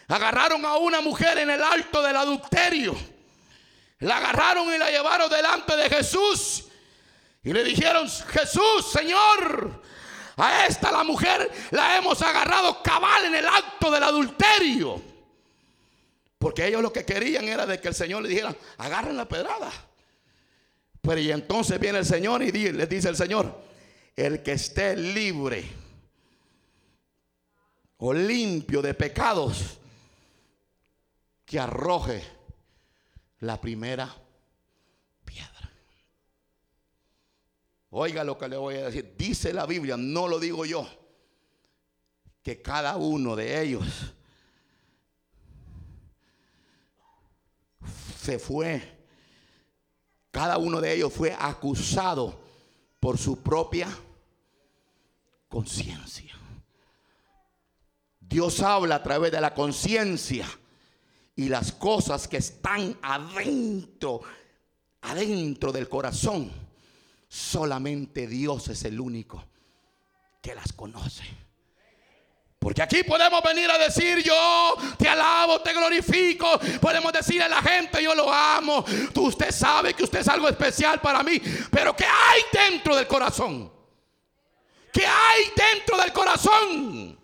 agarraron 0.06 0.64
a 0.64 0.76
una 0.76 1.00
mujer 1.00 1.36
en 1.36 1.50
el 1.50 1.64
alto 1.64 2.00
del 2.00 2.14
adulterio 2.14 2.94
la 4.00 4.18
agarraron 4.18 4.72
y 4.72 4.78
la 4.78 4.90
llevaron 4.90 5.30
delante 5.30 5.76
de 5.76 5.88
Jesús. 5.88 6.64
Y 7.42 7.52
le 7.52 7.62
dijeron, 7.62 8.08
Jesús, 8.08 8.90
Señor, 8.92 9.82
a 10.36 10.66
esta 10.66 10.90
la 10.90 11.04
mujer 11.04 11.50
la 11.70 11.96
hemos 11.96 12.20
agarrado 12.22 12.82
cabal 12.82 13.26
en 13.26 13.34
el 13.34 13.46
acto 13.46 13.90
del 13.90 14.02
adulterio. 14.02 15.00
Porque 16.38 16.66
ellos 16.66 16.82
lo 16.82 16.92
que 16.92 17.04
querían 17.04 17.44
era 17.44 17.66
de 17.66 17.80
que 17.80 17.88
el 17.88 17.94
Señor 17.94 18.22
le 18.22 18.28
dijera, 18.28 18.54
agarren 18.78 19.16
la 19.16 19.26
pedrada. 19.26 19.70
Pero 21.00 21.20
y 21.20 21.30
entonces 21.30 21.78
viene 21.78 21.98
el 21.98 22.06
Señor 22.06 22.42
y 22.42 22.50
les 22.50 22.88
dice 22.88 23.08
el 23.08 23.16
Señor, 23.16 23.62
el 24.16 24.42
que 24.42 24.52
esté 24.52 24.96
libre 24.96 25.64
o 27.98 28.12
limpio 28.12 28.82
de 28.82 28.94
pecados, 28.94 29.78
que 31.44 31.58
arroje 31.60 32.22
la 33.44 33.60
primera 33.60 34.12
piedra. 35.24 35.70
Oiga 37.90 38.24
lo 38.24 38.38
que 38.38 38.48
le 38.48 38.56
voy 38.56 38.76
a 38.76 38.86
decir. 38.86 39.14
Dice 39.16 39.52
la 39.52 39.66
Biblia, 39.66 39.96
no 39.96 40.26
lo 40.28 40.40
digo 40.40 40.64
yo, 40.64 40.88
que 42.42 42.60
cada 42.62 42.96
uno 42.96 43.36
de 43.36 43.62
ellos 43.62 43.84
se 48.18 48.38
fue. 48.38 48.92
Cada 50.30 50.58
uno 50.58 50.80
de 50.80 50.94
ellos 50.94 51.12
fue 51.12 51.36
acusado 51.38 52.40
por 52.98 53.18
su 53.18 53.42
propia 53.42 53.88
conciencia. 55.48 56.34
Dios 58.18 58.60
habla 58.60 58.96
a 58.96 59.02
través 59.02 59.30
de 59.30 59.40
la 59.40 59.54
conciencia 59.54 60.48
y 61.36 61.48
las 61.48 61.72
cosas 61.72 62.28
que 62.28 62.36
están 62.36 62.96
adentro, 63.02 64.20
adentro 65.02 65.72
del 65.72 65.88
corazón. 65.88 66.50
Solamente 67.28 68.26
Dios 68.26 68.68
es 68.68 68.84
el 68.84 69.00
único 69.00 69.44
que 70.40 70.54
las 70.54 70.72
conoce. 70.72 71.24
Porque 72.58 72.80
aquí 72.80 73.02
podemos 73.02 73.42
venir 73.42 73.70
a 73.70 73.76
decir 73.76 74.22
yo 74.22 74.74
te 74.96 75.08
alabo, 75.08 75.60
te 75.60 75.74
glorifico. 75.74 76.58
Podemos 76.80 77.12
decirle 77.12 77.44
a 77.44 77.48
la 77.48 77.60
gente 77.62 78.02
yo 78.02 78.14
lo 78.14 78.32
amo. 78.32 78.84
Tú, 79.12 79.26
usted 79.26 79.50
sabe 79.50 79.92
que 79.92 80.04
usted 80.04 80.20
es 80.20 80.28
algo 80.28 80.48
especial 80.48 81.00
para 81.00 81.22
mí. 81.22 81.40
Pero 81.70 81.94
¿qué 81.94 82.06
hay 82.06 82.42
dentro 82.70 82.96
del 82.96 83.06
corazón? 83.06 83.70
¿Qué 84.92 85.04
hay 85.04 85.42
dentro 85.54 85.98
del 85.98 86.12
corazón? 86.12 87.18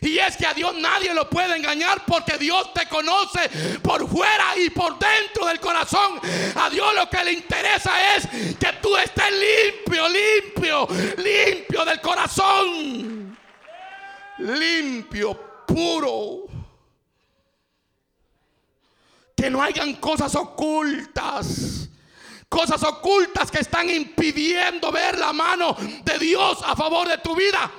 Y 0.00 0.18
es 0.18 0.36
que 0.36 0.46
a 0.46 0.54
Dios 0.54 0.74
nadie 0.76 1.14
lo 1.14 1.28
puede 1.28 1.56
engañar 1.56 2.04
porque 2.06 2.36
Dios 2.38 2.72
te 2.74 2.86
conoce 2.86 3.48
por 3.82 4.08
fuera 4.08 4.56
y 4.56 4.70
por 4.70 4.98
dentro 4.98 5.46
del 5.46 5.58
corazón. 5.60 6.20
A 6.54 6.68
Dios 6.70 6.94
lo 6.94 7.08
que 7.08 7.24
le 7.24 7.32
interesa 7.32 8.16
es 8.16 8.26
que 8.58 8.72
tú 8.82 8.96
estés 8.96 9.30
limpio, 9.30 10.08
limpio, 10.08 10.88
limpio 11.16 11.84
del 11.84 12.00
corazón. 12.00 13.36
Limpio, 14.38 15.64
puro. 15.66 16.44
Que 19.34 19.50
no 19.50 19.62
hayan 19.62 19.94
cosas 19.94 20.34
ocultas. 20.34 21.88
Cosas 22.48 22.82
ocultas 22.84 23.50
que 23.50 23.58
están 23.58 23.90
impidiendo 23.90 24.92
ver 24.92 25.18
la 25.18 25.32
mano 25.32 25.76
de 26.04 26.18
Dios 26.18 26.58
a 26.64 26.76
favor 26.76 27.08
de 27.08 27.18
tu 27.18 27.34
vida. 27.34 27.70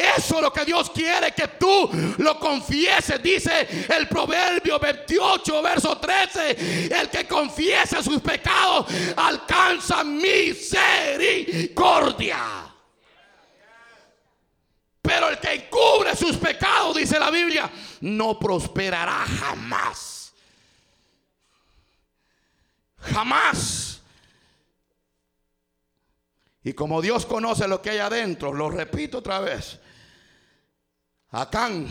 Eso 0.00 0.36
es 0.36 0.42
lo 0.42 0.52
que 0.52 0.64
Dios 0.64 0.90
quiere 0.90 1.32
que 1.32 1.48
tú 1.48 1.90
lo 2.18 2.38
confieses. 2.38 3.20
Dice 3.22 3.86
el 3.94 4.06
Proverbio 4.08 4.78
28, 4.78 5.62
verso 5.62 5.98
13. 5.98 6.88
El 7.00 7.10
que 7.10 7.26
confiesa 7.26 8.02
sus 8.02 8.20
pecados 8.20 8.86
alcanza 9.16 10.04
misericordia. 10.04 12.38
Pero 15.02 15.28
el 15.28 15.38
que 15.38 15.54
encubre 15.54 16.14
sus 16.14 16.36
pecados, 16.36 16.96
dice 16.96 17.18
la 17.18 17.30
Biblia, 17.30 17.70
no 18.00 18.38
prosperará 18.38 19.24
jamás. 19.26 20.32
Jamás. 23.12 23.89
Y 26.62 26.74
como 26.74 27.00
Dios 27.00 27.24
conoce 27.24 27.66
lo 27.66 27.80
que 27.80 27.90
hay 27.90 27.98
adentro, 27.98 28.52
lo 28.52 28.68
repito 28.70 29.18
otra 29.18 29.40
vez. 29.40 29.78
Acán 31.30 31.86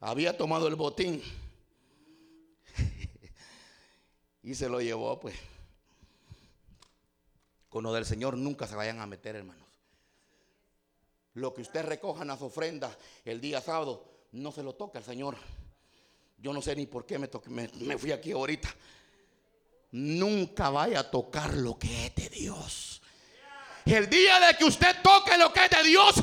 había 0.00 0.36
tomado 0.36 0.66
el 0.66 0.74
botín 0.74 1.22
y 4.42 4.54
se 4.54 4.68
lo 4.68 4.80
llevó, 4.80 5.20
pues. 5.20 5.36
Con 7.68 7.84
lo 7.84 7.92
del 7.92 8.06
Señor 8.06 8.36
nunca 8.36 8.66
se 8.66 8.74
vayan 8.74 9.00
a 9.00 9.06
meter, 9.06 9.36
hermanos. 9.36 9.66
Lo 11.34 11.52
que 11.52 11.62
usted 11.62 11.84
recoja 11.84 12.22
en 12.22 12.28
las 12.28 12.40
ofrendas 12.40 12.96
el 13.24 13.40
día 13.40 13.60
sábado, 13.60 14.08
no 14.32 14.50
se 14.50 14.62
lo 14.62 14.74
toca 14.74 14.98
al 14.98 15.04
Señor. 15.04 15.36
Yo 16.38 16.52
no 16.52 16.62
sé 16.62 16.74
ni 16.74 16.86
por 16.86 17.04
qué 17.04 17.18
me, 17.18 17.28
me 17.80 17.98
fui 17.98 18.12
aquí 18.12 18.32
ahorita. 18.32 18.74
Nunca 19.92 20.70
vaya 20.70 21.00
a 21.00 21.10
tocar 21.10 21.54
lo 21.54 21.78
que 21.78 22.06
es 22.06 22.14
de 22.14 22.28
Dios. 22.28 23.02
El 23.86 24.10
día 24.10 24.40
de 24.40 24.54
que 24.56 24.64
usted 24.64 24.96
toque 25.00 25.38
lo 25.38 25.52
que 25.52 25.64
es 25.64 25.70
de 25.70 25.84
Dios, 25.84 26.16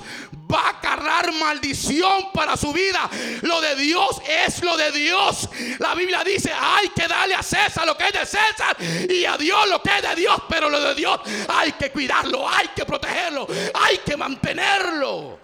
va 0.53 0.69
a 0.69 0.81
cargar 0.81 1.31
maldición 1.33 2.31
para 2.33 2.57
su 2.57 2.73
vida. 2.73 3.09
Lo 3.41 3.61
de 3.61 3.75
Dios 3.75 4.21
es 4.27 4.61
lo 4.61 4.75
de 4.75 4.91
Dios. 4.91 5.49
La 5.79 5.95
Biblia 5.95 6.23
dice, 6.25 6.51
hay 6.53 6.89
que 6.89 7.07
darle 7.07 7.35
a 7.35 7.41
César 7.41 7.85
lo 7.85 7.97
que 7.97 8.07
es 8.07 8.13
de 8.13 8.25
César 8.25 8.75
y 9.09 9.23
a 9.23 9.37
Dios 9.37 9.69
lo 9.69 9.81
que 9.81 9.95
es 9.95 10.01
de 10.01 10.15
Dios. 10.15 10.43
Pero 10.49 10.69
lo 10.69 10.81
de 10.81 10.93
Dios 10.93 11.21
hay 11.47 11.71
que 11.71 11.89
cuidarlo, 11.89 12.47
hay 12.47 12.67
que 12.75 12.85
protegerlo, 12.85 13.47
hay 13.73 13.99
que 13.99 14.17
mantenerlo. 14.17 15.39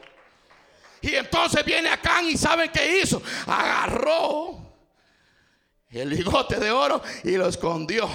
Y 1.01 1.15
entonces 1.15 1.63
viene 1.63 1.89
acá 1.89 2.21
y 2.21 2.37
¿saben 2.37 2.69
qué 2.69 2.99
hizo? 2.99 3.21
Agarró 3.47 4.68
el 5.97 6.09
bigote 6.09 6.59
de 6.59 6.71
oro 6.71 7.01
y 7.23 7.31
lo 7.31 7.47
escondió. 7.47 8.07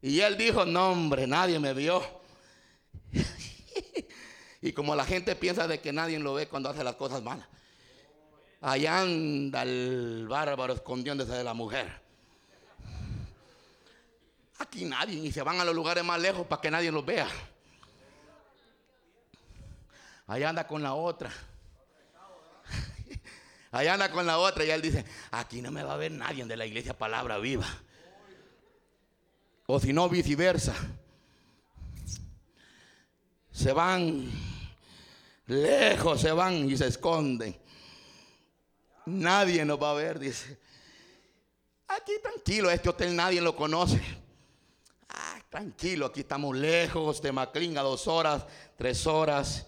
Y 0.00 0.20
él 0.20 0.36
dijo, 0.36 0.64
no 0.64 0.92
hombre, 0.92 1.26
nadie 1.26 1.58
me 1.58 1.74
vio. 1.74 2.02
y 4.62 4.72
como 4.72 4.94
la 4.94 5.04
gente 5.04 5.34
piensa 5.34 5.66
de 5.66 5.80
que 5.80 5.92
nadie 5.92 6.18
lo 6.18 6.34
ve 6.34 6.46
cuando 6.46 6.68
hace 6.68 6.84
las 6.84 6.94
cosas 6.94 7.22
malas. 7.22 7.48
Allá 8.60 9.00
anda 9.00 9.62
el 9.62 10.26
bárbaro 10.28 10.74
escondiéndose 10.74 11.32
de 11.32 11.44
la 11.44 11.54
mujer. 11.54 12.00
Aquí 14.58 14.84
nadie, 14.84 15.18
y 15.18 15.32
se 15.32 15.42
van 15.42 15.60
a 15.60 15.64
los 15.64 15.74
lugares 15.74 16.02
más 16.04 16.20
lejos 16.20 16.46
para 16.46 16.62
que 16.62 16.70
nadie 16.70 16.90
los 16.90 17.04
vea. 17.04 17.28
Allá 20.28 20.48
anda 20.48 20.66
con 20.66 20.82
la 20.82 20.94
otra. 20.94 21.30
Allá 23.76 23.92
anda 23.92 24.10
con 24.10 24.24
la 24.24 24.38
otra 24.38 24.64
y 24.64 24.70
él 24.70 24.80
dice, 24.80 25.04
aquí 25.30 25.60
no 25.60 25.70
me 25.70 25.82
va 25.82 25.92
a 25.92 25.96
ver 25.98 26.10
nadie 26.10 26.42
de 26.46 26.56
la 26.56 26.64
iglesia 26.64 26.96
Palabra 26.96 27.36
Viva. 27.36 27.66
O 29.66 29.78
si 29.78 29.92
no, 29.92 30.08
viceversa. 30.08 30.74
Se 33.52 33.72
van 33.72 34.30
lejos, 35.44 36.22
se 36.22 36.32
van 36.32 36.70
y 36.70 36.74
se 36.78 36.86
esconden. 36.86 37.54
Nadie 39.04 39.62
nos 39.66 39.82
va 39.82 39.90
a 39.90 39.94
ver, 39.94 40.18
dice. 40.18 40.58
Aquí 41.88 42.12
tranquilo, 42.22 42.70
este 42.70 42.88
hotel 42.88 43.14
nadie 43.14 43.42
lo 43.42 43.54
conoce. 43.54 44.00
Ah, 45.10 45.38
tranquilo, 45.50 46.06
aquí 46.06 46.20
estamos 46.20 46.56
lejos 46.56 47.20
de 47.20 47.30
Maclinga, 47.30 47.82
dos 47.82 48.06
horas, 48.08 48.46
tres 48.78 49.06
horas. 49.06 49.66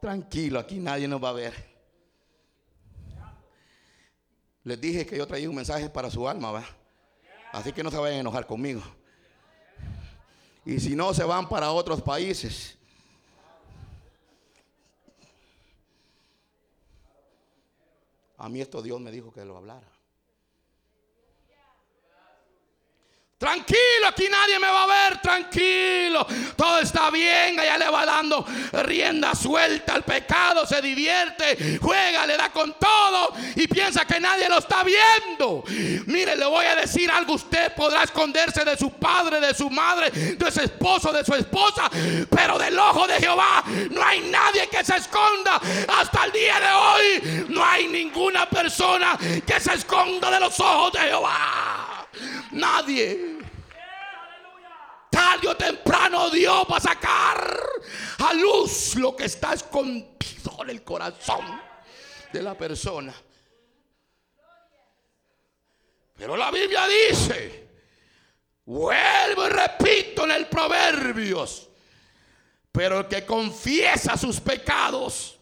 Tranquilo, 0.00 0.58
aquí 0.58 0.80
nadie 0.80 1.06
nos 1.06 1.22
va 1.22 1.28
a 1.28 1.34
ver. 1.34 1.69
Les 4.64 4.80
dije 4.80 5.06
que 5.06 5.16
yo 5.16 5.26
traía 5.26 5.48
un 5.48 5.56
mensaje 5.56 5.88
para 5.88 6.10
su 6.10 6.28
alma, 6.28 6.52
¿va? 6.52 6.64
Así 7.52 7.72
que 7.72 7.82
no 7.82 7.90
se 7.90 7.96
vayan 7.96 8.18
a 8.18 8.20
enojar 8.20 8.46
conmigo. 8.46 8.82
Y 10.64 10.78
si 10.78 10.94
no, 10.94 11.14
se 11.14 11.24
van 11.24 11.48
para 11.48 11.70
otros 11.72 12.02
países. 12.02 12.76
A 18.36 18.48
mí 18.48 18.60
esto 18.60 18.80
Dios 18.80 19.00
me 19.00 19.10
dijo 19.10 19.32
que 19.32 19.44
lo 19.44 19.56
hablara. 19.56 19.86
Tranquilo, 23.40 24.06
aquí 24.06 24.28
nadie 24.30 24.58
me 24.58 24.66
va 24.66 24.82
a 24.82 24.86
ver, 24.86 25.18
tranquilo. 25.22 26.26
Todo 26.54 26.80
está 26.80 27.08
bien, 27.08 27.58
allá 27.58 27.78
le 27.78 27.88
va 27.88 28.04
dando 28.04 28.44
rienda 28.84 29.34
suelta 29.34 29.94
al 29.94 30.02
pecado, 30.02 30.66
se 30.66 30.82
divierte, 30.82 31.78
juega, 31.80 32.26
le 32.26 32.36
da 32.36 32.52
con 32.52 32.74
todo 32.74 33.32
y 33.56 33.66
piensa 33.66 34.04
que 34.04 34.20
nadie 34.20 34.46
lo 34.46 34.58
está 34.58 34.84
viendo. 34.84 35.64
Mire, 36.04 36.36
le 36.36 36.44
voy 36.44 36.66
a 36.66 36.76
decir 36.76 37.10
algo, 37.10 37.32
usted 37.32 37.72
podrá 37.74 38.02
esconderse 38.02 38.62
de 38.62 38.76
su 38.76 38.90
padre, 38.90 39.40
de 39.40 39.54
su 39.54 39.70
madre, 39.70 40.10
de 40.10 40.52
su 40.52 40.60
esposo, 40.60 41.10
de 41.10 41.24
su 41.24 41.34
esposa, 41.34 41.90
pero 42.28 42.58
del 42.58 42.78
ojo 42.78 43.06
de 43.06 43.20
Jehová 43.20 43.64
no 43.90 44.04
hay 44.04 44.20
nadie 44.20 44.68
que 44.68 44.84
se 44.84 44.96
esconda. 44.96 45.58
Hasta 45.88 46.26
el 46.26 46.32
día 46.32 46.60
de 46.60 46.72
hoy 46.72 47.46
no 47.48 47.64
hay 47.64 47.88
ninguna 47.88 48.44
persona 48.50 49.18
que 49.46 49.58
se 49.58 49.72
esconda 49.72 50.30
de 50.30 50.40
los 50.40 50.60
ojos 50.60 50.92
de 50.92 50.98
Jehová. 50.98 51.89
Nadie. 52.52 53.38
Tarde 55.10 55.48
o 55.48 55.56
temprano 55.56 56.30
Dios 56.30 56.66
va 56.70 56.76
a 56.76 56.80
sacar 56.80 57.58
a 58.18 58.32
luz 58.34 58.94
lo 58.94 59.16
que 59.16 59.24
está 59.24 59.54
escondido 59.54 60.62
en 60.62 60.70
el 60.70 60.84
corazón 60.84 61.44
de 62.32 62.42
la 62.42 62.56
persona. 62.56 63.12
Pero 66.14 66.36
la 66.36 66.50
Biblia 66.50 66.86
dice, 66.86 67.68
vuelvo 68.66 69.46
y 69.46 69.50
repito 69.50 70.24
en 70.24 70.32
el 70.32 70.46
Proverbios, 70.46 71.68
pero 72.70 73.00
el 73.00 73.06
que 73.08 73.24
confiesa 73.26 74.16
sus 74.16 74.38
pecados 74.38 75.38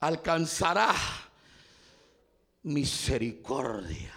alcanzará 0.00 0.94
misericordia. 2.62 4.15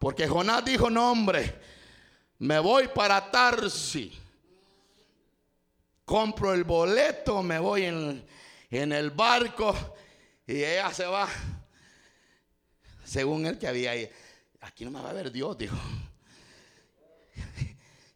Porque 0.00 0.26
Jonás 0.26 0.64
dijo, 0.64 0.88
no 0.88 1.12
hombre, 1.12 1.60
me 2.38 2.58
voy 2.58 2.88
para 2.88 3.30
Tarsi. 3.30 4.10
Compro 6.06 6.54
el 6.54 6.64
boleto, 6.64 7.42
me 7.42 7.58
voy 7.58 7.84
en, 7.84 8.26
el 8.70 9.10
barco 9.10 9.94
y 10.46 10.64
ella 10.64 10.90
se 10.94 11.04
va. 11.04 11.28
Según 13.04 13.44
él 13.44 13.58
que 13.58 13.68
había 13.68 13.90
ahí. 13.90 14.10
Aquí 14.62 14.86
no 14.86 14.90
me 14.90 15.02
va 15.02 15.10
a 15.10 15.12
ver 15.12 15.30
Dios, 15.30 15.56
dijo. 15.58 15.76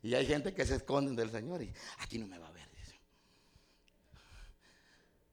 Y 0.03 0.15
hay 0.15 0.27
gente 0.27 0.53
que 0.55 0.67
se 0.67 0.77
esconde 0.77 1.15
del 1.15 1.31
Señor 1.31 1.63
y 1.63 1.73
aquí 1.99 2.19
no 2.19 2.27
me 2.27 2.39
va 2.39 2.49
a 2.49 2.51
ver. 2.53 2.65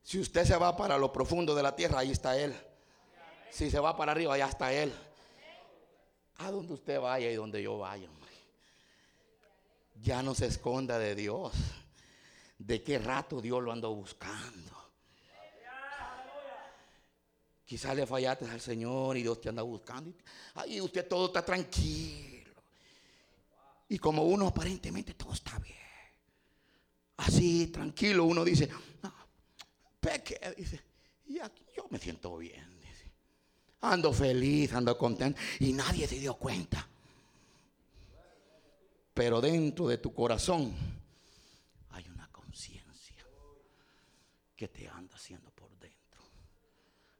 Si 0.01 0.19
usted 0.19 0.43
se 0.43 0.57
va 0.57 0.75
para 0.75 0.97
lo 0.97 1.13
profundo 1.13 1.55
de 1.55 1.63
la 1.63 1.73
tierra, 1.73 1.99
ahí 1.99 2.11
está 2.11 2.37
Él. 2.37 2.53
Si 3.49 3.71
se 3.71 3.79
va 3.79 3.95
para 3.95 4.11
arriba, 4.11 4.33
allá 4.33 4.47
está 4.47 4.73
Él. 4.73 4.93
Donde 6.49 6.73
usted 6.73 6.99
vaya 6.99 7.29
y 7.29 7.35
donde 7.35 7.61
yo 7.61 7.77
vaya. 7.77 8.07
Ya 10.01 10.23
no 10.23 10.33
se 10.33 10.47
esconda 10.47 10.97
de 10.97 11.13
Dios. 11.13 11.53
¿De 12.57 12.81
qué 12.81 12.97
rato 12.97 13.41
Dios 13.41 13.61
lo 13.61 13.71
andó 13.71 13.93
buscando? 13.93 14.71
Quizás 17.65 17.95
le 17.95 18.05
fallaste 18.05 18.45
al 18.49 18.59
Señor 18.59 19.15
y 19.17 19.21
Dios 19.21 19.39
te 19.39 19.49
anda 19.49 19.61
buscando. 19.61 20.13
Y 20.67 20.81
usted 20.81 21.07
todo 21.07 21.27
está 21.27 21.45
tranquilo. 21.45 22.51
Y 23.87 23.97
como 23.97 24.23
uno 24.23 24.47
aparentemente 24.47 25.13
todo 25.13 25.33
está 25.33 25.57
bien. 25.59 25.77
Así, 27.17 27.67
tranquilo, 27.67 28.25
uno 28.25 28.43
dice, 28.43 28.67
peque, 29.99 30.39
dice, 30.57 30.81
yo 31.27 31.87
me 31.89 31.99
siento 31.99 32.37
bien. 32.37 32.80
Ando 33.81 34.13
feliz, 34.13 34.73
ando 34.73 34.97
contento. 34.97 35.39
Y 35.59 35.73
nadie 35.73 36.07
se 36.07 36.19
dio 36.19 36.35
cuenta. 36.35 36.87
Pero 39.13 39.41
dentro 39.41 39.87
de 39.87 39.97
tu 39.97 40.13
corazón 40.13 40.73
hay 41.89 42.07
una 42.07 42.27
conciencia 42.31 43.25
que 44.55 44.67
te 44.67 44.87
anda 44.87 45.15
haciendo 45.15 45.49
por 45.51 45.69
dentro. 45.79 46.21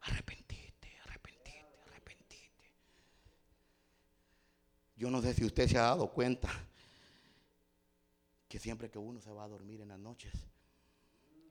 Arrepentite, 0.02 1.00
arrepentite, 1.04 1.66
arrepentite. 1.88 2.72
Yo 4.96 5.10
no 5.10 5.22
sé 5.22 5.34
si 5.34 5.44
usted 5.44 5.68
se 5.68 5.78
ha 5.78 5.84
dado 5.84 6.12
cuenta 6.12 6.50
que 8.48 8.60
siempre 8.60 8.90
que 8.90 9.00
uno 9.00 9.20
se 9.20 9.32
va 9.32 9.44
a 9.44 9.48
dormir 9.48 9.82
en 9.82 9.90
las 9.90 10.00
noches, 10.00 10.34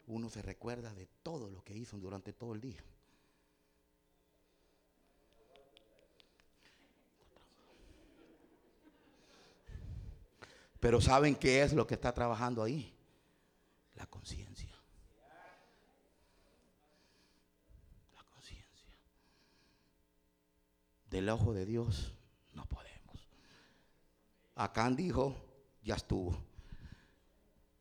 uno 0.06 0.28
se 0.28 0.42
recuerda 0.42 0.92
de 0.94 1.06
todo 1.22 1.50
lo 1.50 1.62
que 1.62 1.76
hizo 1.76 1.98
durante 1.98 2.32
todo 2.32 2.54
el 2.54 2.60
día. 2.60 2.82
Pero 10.80 11.00
¿saben 11.00 11.36
qué 11.36 11.62
es 11.62 11.74
lo 11.74 11.86
que 11.86 11.94
está 11.94 12.12
trabajando 12.12 12.62
ahí? 12.62 12.92
La 13.96 14.06
conciencia. 14.06 14.74
La 18.14 18.24
conciencia. 18.24 18.88
Del 21.10 21.28
ojo 21.28 21.52
de 21.52 21.66
Dios 21.66 22.14
no 22.54 22.64
podemos. 22.64 23.28
Acán 24.56 24.96
dijo, 24.96 25.36
ya 25.84 25.96
estuvo. 25.96 26.36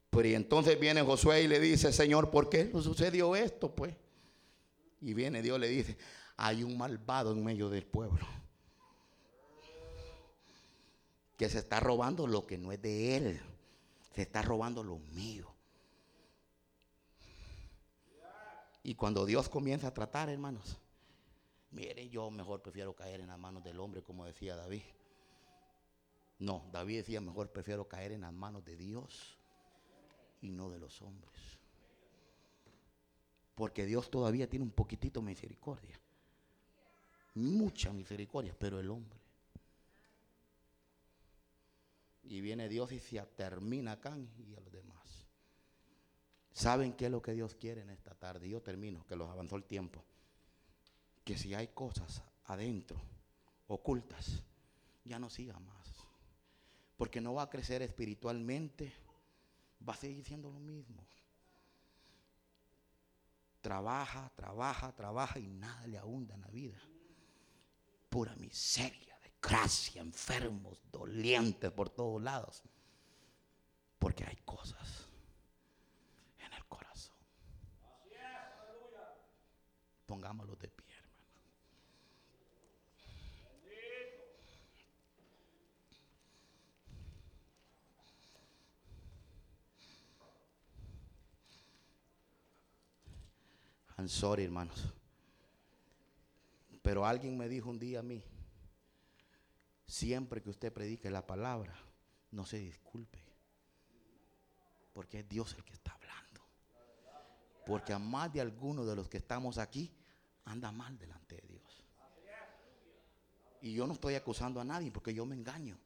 Pero 0.10 0.28
y 0.28 0.36
entonces 0.36 0.78
viene 0.78 1.02
Josué 1.02 1.44
y 1.44 1.48
le 1.48 1.60
dice, 1.60 1.94
Señor, 1.94 2.30
¿por 2.30 2.50
qué 2.50 2.66
no 2.66 2.82
sucedió 2.82 3.36
esto? 3.36 3.74
Pues. 3.74 3.96
Y 5.00 5.14
viene 5.14 5.42
Dios 5.42 5.58
le 5.58 5.70
dice, 5.70 5.98
hay 6.36 6.64
un 6.64 6.78
malvado 6.78 7.32
en 7.32 7.46
medio 7.46 7.70
del 7.70 7.86
pueblo 7.86 8.28
que 11.40 11.48
se 11.48 11.60
está 11.60 11.80
robando 11.80 12.28
lo 12.28 12.46
que 12.46 12.58
no 12.58 12.74
es 12.74 12.82
de 12.82 13.16
él. 13.16 13.42
Se 14.14 14.24
está 14.24 14.42
robando 14.42 14.84
lo 14.84 15.00
mío. 15.14 15.50
Y 18.84 18.94
cuando 18.96 19.26
Dios 19.26 19.48
comienza 19.48 19.88
a 19.88 19.94
tratar, 19.94 20.28
hermanos, 20.28 20.78
mire, 21.72 22.10
yo 22.10 22.30
mejor 22.30 22.62
prefiero 22.62 22.94
caer 22.94 23.22
en 23.22 23.28
las 23.28 23.40
manos 23.40 23.64
del 23.64 23.80
hombre, 23.80 24.04
como 24.04 24.26
decía 24.26 24.58
David. 24.58 24.82
No, 26.40 26.66
David 26.74 26.98
decía, 26.98 27.22
mejor 27.22 27.50
prefiero 27.54 27.88
caer 27.88 28.12
en 28.12 28.22
las 28.22 28.34
manos 28.34 28.66
de 28.66 28.76
Dios 28.76 29.38
y 30.42 30.52
no 30.52 30.70
de 30.70 30.80
los 30.80 31.02
hombres. 31.02 31.32
Porque 33.56 33.86
Dios 33.86 34.12
todavía 34.12 34.50
tiene 34.50 34.66
un 34.66 34.72
poquitito 34.72 35.22
misericordia. 35.22 35.98
Mucha 37.36 37.94
misericordia, 37.94 38.54
pero 38.60 38.78
el 38.78 38.90
hombre. 38.90 39.19
Y 42.24 42.42
viene 42.42 42.70
Dios 42.70 42.92
y 42.92 43.00
se 43.00 43.22
termina 43.36 43.94
acá 43.94 44.18
y 44.18 44.56
a 44.56 44.60
los 44.60 44.72
demás. 44.72 45.28
¿Saben 46.52 46.94
qué 46.94 47.06
es 47.06 47.12
lo 47.12 47.22
que 47.22 47.34
Dios 47.34 47.56
quiere 47.56 47.82
en 47.82 47.90
esta 47.90 48.14
tarde? 48.16 48.50
Yo 48.50 48.62
termino, 48.62 49.06
que 49.08 49.16
los 49.16 49.30
avanzó 49.30 49.56
el 49.56 49.64
tiempo. 49.64 50.04
Que 51.24 51.38
si 51.38 51.54
hay 51.54 51.70
cosas 51.70 52.22
adentro, 52.46 53.02
ocultas, 53.68 54.44
ya 55.06 55.20
no 55.20 55.30
siga 55.30 55.58
más. 55.60 55.94
Porque 56.98 57.22
no 57.22 57.34
va 57.34 57.44
a 57.44 57.50
crecer 57.50 57.82
espiritualmente, 57.82 58.92
va 59.88 59.94
a 59.94 59.98
seguir 59.98 60.26
siendo 60.26 60.52
lo 60.52 60.60
mismo. 60.60 61.06
Trabaja, 63.62 64.32
trabaja, 64.36 64.94
trabaja 64.94 65.40
y 65.40 65.48
nada 65.48 65.88
le 65.88 65.98
abunda 65.98 66.36
en 66.36 66.42
la 66.42 66.50
vida. 66.50 66.80
Pura 68.10 68.36
miseria 68.36 69.09
gracia, 69.42 70.02
enfermos, 70.02 70.80
dolientes 70.92 71.72
por 71.72 71.90
todos 71.90 72.22
lados. 72.22 72.64
Porque 73.98 74.24
hay 74.24 74.38
cosas 74.46 75.08
en 76.40 76.54
el 76.54 76.66
corazón. 76.66 77.16
Pongámoslo 80.06 80.56
de 80.56 80.68
pie, 80.70 80.86
hermano. 80.96 81.10
I'm 93.98 94.08
sorry, 94.08 94.46
hermanos. 94.46 94.94
Pero 96.82 97.06
alguien 97.06 97.38
me 97.38 97.50
dijo 97.50 97.70
un 97.70 97.78
día 97.78 98.00
a 98.00 98.02
mí, 98.02 98.24
Siempre 99.90 100.40
que 100.40 100.52
usted 100.52 100.72
predique 100.72 101.10
la 101.10 101.26
palabra, 101.26 101.74
no 102.30 102.46
se 102.46 102.60
disculpe. 102.60 103.18
Porque 104.94 105.22
es 105.22 105.28
Dios 105.28 105.56
el 105.56 105.64
que 105.64 105.74
está 105.74 105.94
hablando. 105.94 106.42
Porque 107.66 107.92
a 107.92 107.98
más 107.98 108.32
de 108.32 108.40
algunos 108.40 108.86
de 108.86 108.96
los 108.96 109.10
que 109.10 109.18
estamos 109.18 109.58
aquí 109.58 109.92
anda 110.46 110.72
mal 110.72 110.96
delante 111.00 111.38
de 111.38 111.48
Dios. 111.48 111.84
Y 113.62 113.74
yo 113.74 113.88
no 113.88 113.94
estoy 113.94 114.14
acusando 114.14 114.62
a 114.62 114.64
nadie 114.64 114.92
porque 114.92 115.12
yo 115.12 115.26
me 115.26 115.34
engaño. 115.34 115.80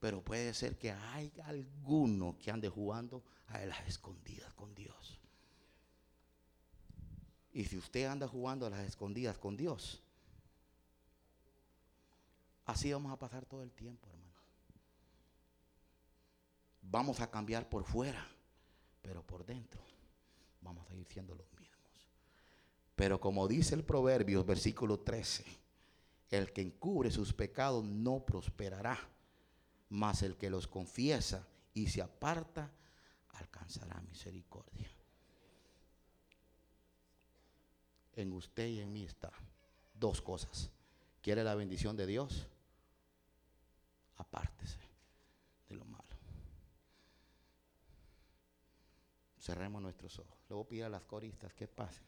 Pero 0.00 0.20
puede 0.20 0.52
ser 0.52 0.76
que 0.76 0.90
hay 0.90 1.32
alguno 1.44 2.36
que 2.36 2.50
ande 2.50 2.68
jugando 2.68 3.22
a 3.46 3.60
las 3.60 3.86
escondidas 3.86 4.52
con 4.54 4.74
Dios. 4.74 5.20
Y 7.52 7.64
si 7.64 7.78
usted 7.78 8.06
anda 8.06 8.26
jugando 8.26 8.66
a 8.66 8.70
las 8.70 8.84
escondidas 8.84 9.38
con 9.38 9.56
Dios, 9.56 10.02
Así 12.68 12.92
vamos 12.92 13.10
a 13.10 13.18
pasar 13.18 13.46
todo 13.46 13.62
el 13.62 13.72
tiempo, 13.72 14.10
hermano. 14.10 14.28
Vamos 16.82 17.18
a 17.20 17.30
cambiar 17.30 17.66
por 17.66 17.82
fuera, 17.82 18.28
pero 19.00 19.22
por 19.22 19.46
dentro 19.46 19.80
vamos 20.60 20.86
a 20.90 20.94
ir 20.94 21.06
siendo 21.06 21.34
los 21.34 21.50
mismos. 21.54 22.10
Pero 22.94 23.18
como 23.18 23.48
dice 23.48 23.74
el 23.74 23.84
Proverbios, 23.84 24.44
versículo 24.44 25.00
13, 25.00 25.46
el 26.28 26.52
que 26.52 26.60
encubre 26.60 27.10
sus 27.10 27.32
pecados 27.32 27.86
no 27.86 28.20
prosperará, 28.26 28.98
mas 29.88 30.22
el 30.22 30.36
que 30.36 30.50
los 30.50 30.66
confiesa 30.66 31.48
y 31.72 31.86
se 31.86 32.02
aparta 32.02 32.70
alcanzará 33.30 33.98
misericordia. 34.02 34.90
En 38.14 38.30
usted 38.34 38.66
y 38.66 38.80
en 38.80 38.92
mí 38.92 39.04
está 39.04 39.32
dos 39.94 40.20
cosas. 40.20 40.70
¿Quiere 41.22 41.42
la 41.42 41.54
bendición 41.54 41.96
de 41.96 42.06
Dios? 42.06 42.46
Apártese 44.18 44.78
de 45.68 45.74
lo 45.74 45.84
malo. 45.84 46.04
Cerremos 49.38 49.80
nuestros 49.80 50.18
ojos. 50.18 50.38
Luego 50.48 50.68
pida 50.68 50.86
a 50.86 50.90
las 50.90 51.04
coristas 51.04 51.54
que 51.54 51.66
pasen. 51.66 52.04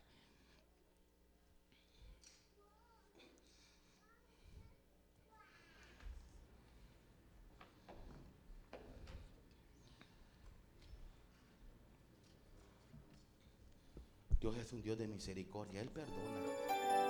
Dios 14.41 14.57
es 14.57 14.73
un 14.73 14.83
Dios 14.83 14.99
de 14.99 15.07
misericordia, 15.07 15.83
Él 15.83 15.91
perdona. 15.91 17.10